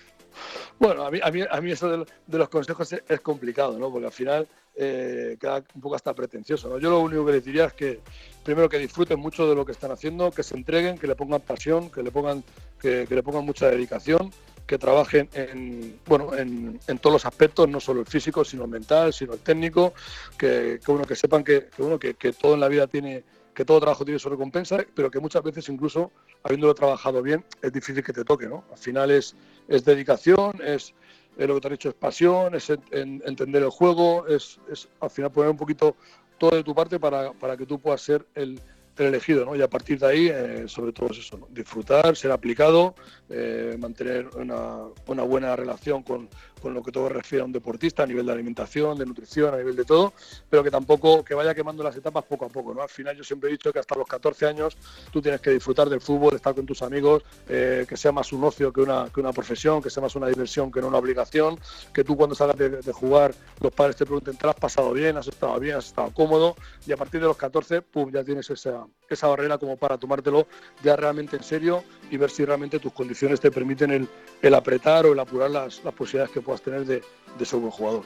Bueno, 0.80 1.06
a 1.06 1.12
mí, 1.12 1.20
a 1.22 1.60
eso 1.72 1.90
de, 1.90 2.38
los 2.38 2.50
consejos 2.50 2.94
es, 2.94 3.22
complicado, 3.22 3.78
¿no? 3.78 3.92
Porque 3.92 4.08
al 4.08 4.12
final 4.12 4.48
eh, 4.76 5.38
queda 5.40 5.64
un 5.76 5.82
poco 5.82 5.96
hasta 5.96 6.14
pretencioso, 6.14 6.70
¿no? 6.70 6.80
Yo 6.80 6.90
lo 6.90 7.00
único 7.00 7.26
que 7.26 7.34
les 7.34 7.46
diría 7.46 7.66
es 7.66 7.74
que 7.74 8.00
primero 8.44 8.68
que 8.68 8.80
disfruten 8.80 9.20
mucho 9.20 9.48
de 9.48 9.56
lo 9.56 9.66
que 9.66 9.72
están 9.72 9.92
haciendo, 9.92 10.32
que 10.32 10.44
se 10.44 10.56
entreguen, 10.56 10.98
que 10.98 11.08
le 11.08 11.16
pongan 11.16 11.42
pasión, 11.42 11.90
que 11.90 12.02
le 12.02 12.12
pongan, 12.12 12.44
que, 12.80 13.06
le 13.10 13.24
pongan 13.24 13.46
mucha 13.46 13.70
dedicación, 13.70 14.32
que 14.66 14.78
trabajen 14.78 15.30
en, 15.34 16.00
bueno, 16.06 16.36
en, 16.36 16.80
todos 17.00 17.14
los 17.14 17.26
aspectos, 17.26 17.70
no 17.70 17.80
solo 17.80 18.00
el 18.02 18.08
físico, 18.08 18.44
sino 18.44 18.64
el 18.64 18.70
mental, 18.70 19.14
sino 19.14 19.34
el 19.34 19.40
técnico, 19.40 19.94
que, 20.38 20.80
uno 20.88 21.04
que 21.04 21.16
sepan 21.16 21.44
que, 21.44 21.68
que, 22.00 22.14
que 22.16 22.34
todo 22.34 22.56
en 22.56 22.60
la 22.60 22.68
vida 22.68 22.88
tiene 22.88 23.24
que 23.54 23.66
todo 23.66 23.80
trabajo 23.80 24.04
tiene 24.04 24.20
su 24.20 24.30
recompensa, 24.30 24.84
pero 24.96 25.12
que 25.12 25.20
muchas 25.20 25.44
veces 25.44 25.70
incluso 25.70 26.12
habiéndolo 26.44 26.74
trabajado 26.74 27.22
bien 27.22 27.46
es 27.62 27.72
difícil 27.72 28.04
que 28.04 28.12
te 28.14 28.24
toque, 28.24 28.48
¿no? 28.48 28.66
Al 28.72 28.78
final 28.78 29.12
es, 29.12 29.36
es 29.68 29.86
dedicación, 29.86 30.60
es, 30.64 30.94
lo 31.38 31.56
que 31.56 31.62
te 31.62 31.68
has 31.68 31.72
dicho 31.72 31.90
es 31.90 31.96
pasión, 31.96 32.56
es 32.56 32.70
entender 32.92 33.64
el 33.64 33.70
juego, 33.70 34.28
es, 34.28 34.60
es, 34.72 34.88
al 35.00 35.10
final 35.10 35.32
poner 35.32 35.52
un 35.52 35.58
poquito 35.58 35.96
todo 36.38 36.52
de 36.52 36.64
tu 36.64 36.76
parte 36.76 37.00
para, 37.00 37.34
para 37.34 37.58
que 37.58 37.66
tú 37.66 37.80
puedas 37.80 38.02
ser 38.02 38.26
el, 38.36 38.60
elegido, 38.98 39.46
¿no? 39.46 39.56
Y 39.56 39.62
a 39.62 39.70
partir 39.70 40.00
de 40.00 40.08
ahí, 40.08 40.28
eh, 40.28 40.66
sobre 40.68 40.92
todo 40.92 41.10
eso, 41.10 41.48
disfrutar, 41.50 42.16
ser 42.16 42.32
aplicado, 42.32 42.96
eh, 43.30 43.76
mantener 43.80 44.30
una, 44.36 45.24
buena 45.24 45.56
relación 45.56 46.04
con, 46.04 46.30
con, 46.64 46.74
lo 46.74 46.82
que 46.82 46.92
todo 46.92 47.10
refiere 47.10 47.42
a 47.42 47.46
un 47.46 47.52
deportista 47.52 48.04
a 48.04 48.06
nivel 48.06 48.26
de 48.26 48.32
alimentación, 48.32 48.98
de 48.98 49.06
nutrición, 49.06 49.54
a 49.54 49.58
nivel 49.58 49.76
de 49.76 49.86
todo, 49.86 50.14
pero 50.50 50.64
que 50.64 50.72
tampoco 50.72 51.24
que 51.24 51.34
vaya 51.34 51.54
quemando 51.54 51.84
las 51.84 51.96
etapas 51.96 52.24
poco 52.24 52.46
a 52.46 52.50
poco, 52.50 52.74
¿no? 52.74 52.82
Al 52.82 52.90
final 52.90 53.16
yo 53.16 53.24
siempre 53.24 53.50
he 53.50 53.52
dicho 53.52 53.72
que 53.72 53.80
hasta 53.80 53.96
los 53.96 54.08
14 54.08 54.48
años 54.48 54.78
tú 55.12 55.22
tienes 55.22 55.42
que 55.42 55.52
disfrutar 55.52 55.90
del 55.90 56.02
fútbol, 56.02 56.36
estar 56.36 56.56
con 56.56 56.66
tus 56.66 56.82
amigos, 56.82 57.24
eh, 57.48 57.86
que 57.88 57.98
sea 57.98 58.12
más 58.12 58.32
un 58.34 58.44
ocio 58.44 58.72
que 58.72 58.82
una, 58.82 59.10
que 59.14 59.20
una 59.20 59.34
profesión, 59.34 59.82
que 59.82 59.90
sea 59.90 60.02
más 60.02 60.16
una 60.16 60.28
diversión 60.28 60.72
que 60.72 60.82
no 60.82 60.88
una 60.88 60.98
obligación, 60.98 61.60
que 61.94 62.04
tú 62.04 62.16
cuando 62.16 62.36
salgas 62.36 62.58
de, 62.58 62.70
de 62.70 62.92
jugar 62.94 63.34
los 63.60 63.74
padres 63.74 63.96
te 63.96 64.06
pregunten, 64.06 64.38
¿te 64.38 64.48
has 64.48 64.56
pasado 64.56 64.94
bien? 64.94 65.18
¿Has 65.18 65.28
estado 65.28 65.60
bien? 65.60 65.76
¿Has 65.76 65.88
estado 65.88 66.12
cómodo? 66.14 66.56
Y 66.86 66.92
a 66.92 66.98
partir 66.98 67.22
de 67.22 67.28
los 67.28 67.38
14, 67.38 67.82
pum, 67.82 68.12
ya 68.12 68.24
tienes 68.24 68.50
esa 68.50 68.86
esa, 69.10 69.28
barrera 69.28 69.58
como 69.58 69.78
para 69.78 69.98
tomártelo 69.98 70.48
ya 70.84 70.96
realmente 70.96 71.38
en 71.38 71.44
serio 71.44 71.84
y 72.10 72.18
ver 72.18 72.30
si 72.30 72.46
realmente 72.46 72.80
tus 72.80 72.94
condiciones 72.94 73.40
te 73.40 73.52
permiten 73.52 73.92
el, 73.92 74.10
el 74.42 74.54
apretar 74.54 75.06
o 75.06 75.14
el 75.14 75.20
apurar 75.20 75.52
las, 75.52 75.84
las 75.84 75.94
posibilidades 75.94 76.32
que 76.32 76.42
puedas 76.42 76.53
tener 76.62 76.86
de, 76.86 77.02
de 77.38 77.46
ser 77.46 77.60
buen 77.60 77.72
jugador. 77.72 78.04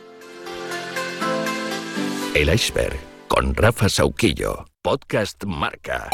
El 2.36 2.54
iceberg 2.54 2.98
con 3.28 3.56
Rafa 3.56 3.90
Sauquillo, 3.90 4.66
podcast 4.82 5.44
Marca. 5.46 6.10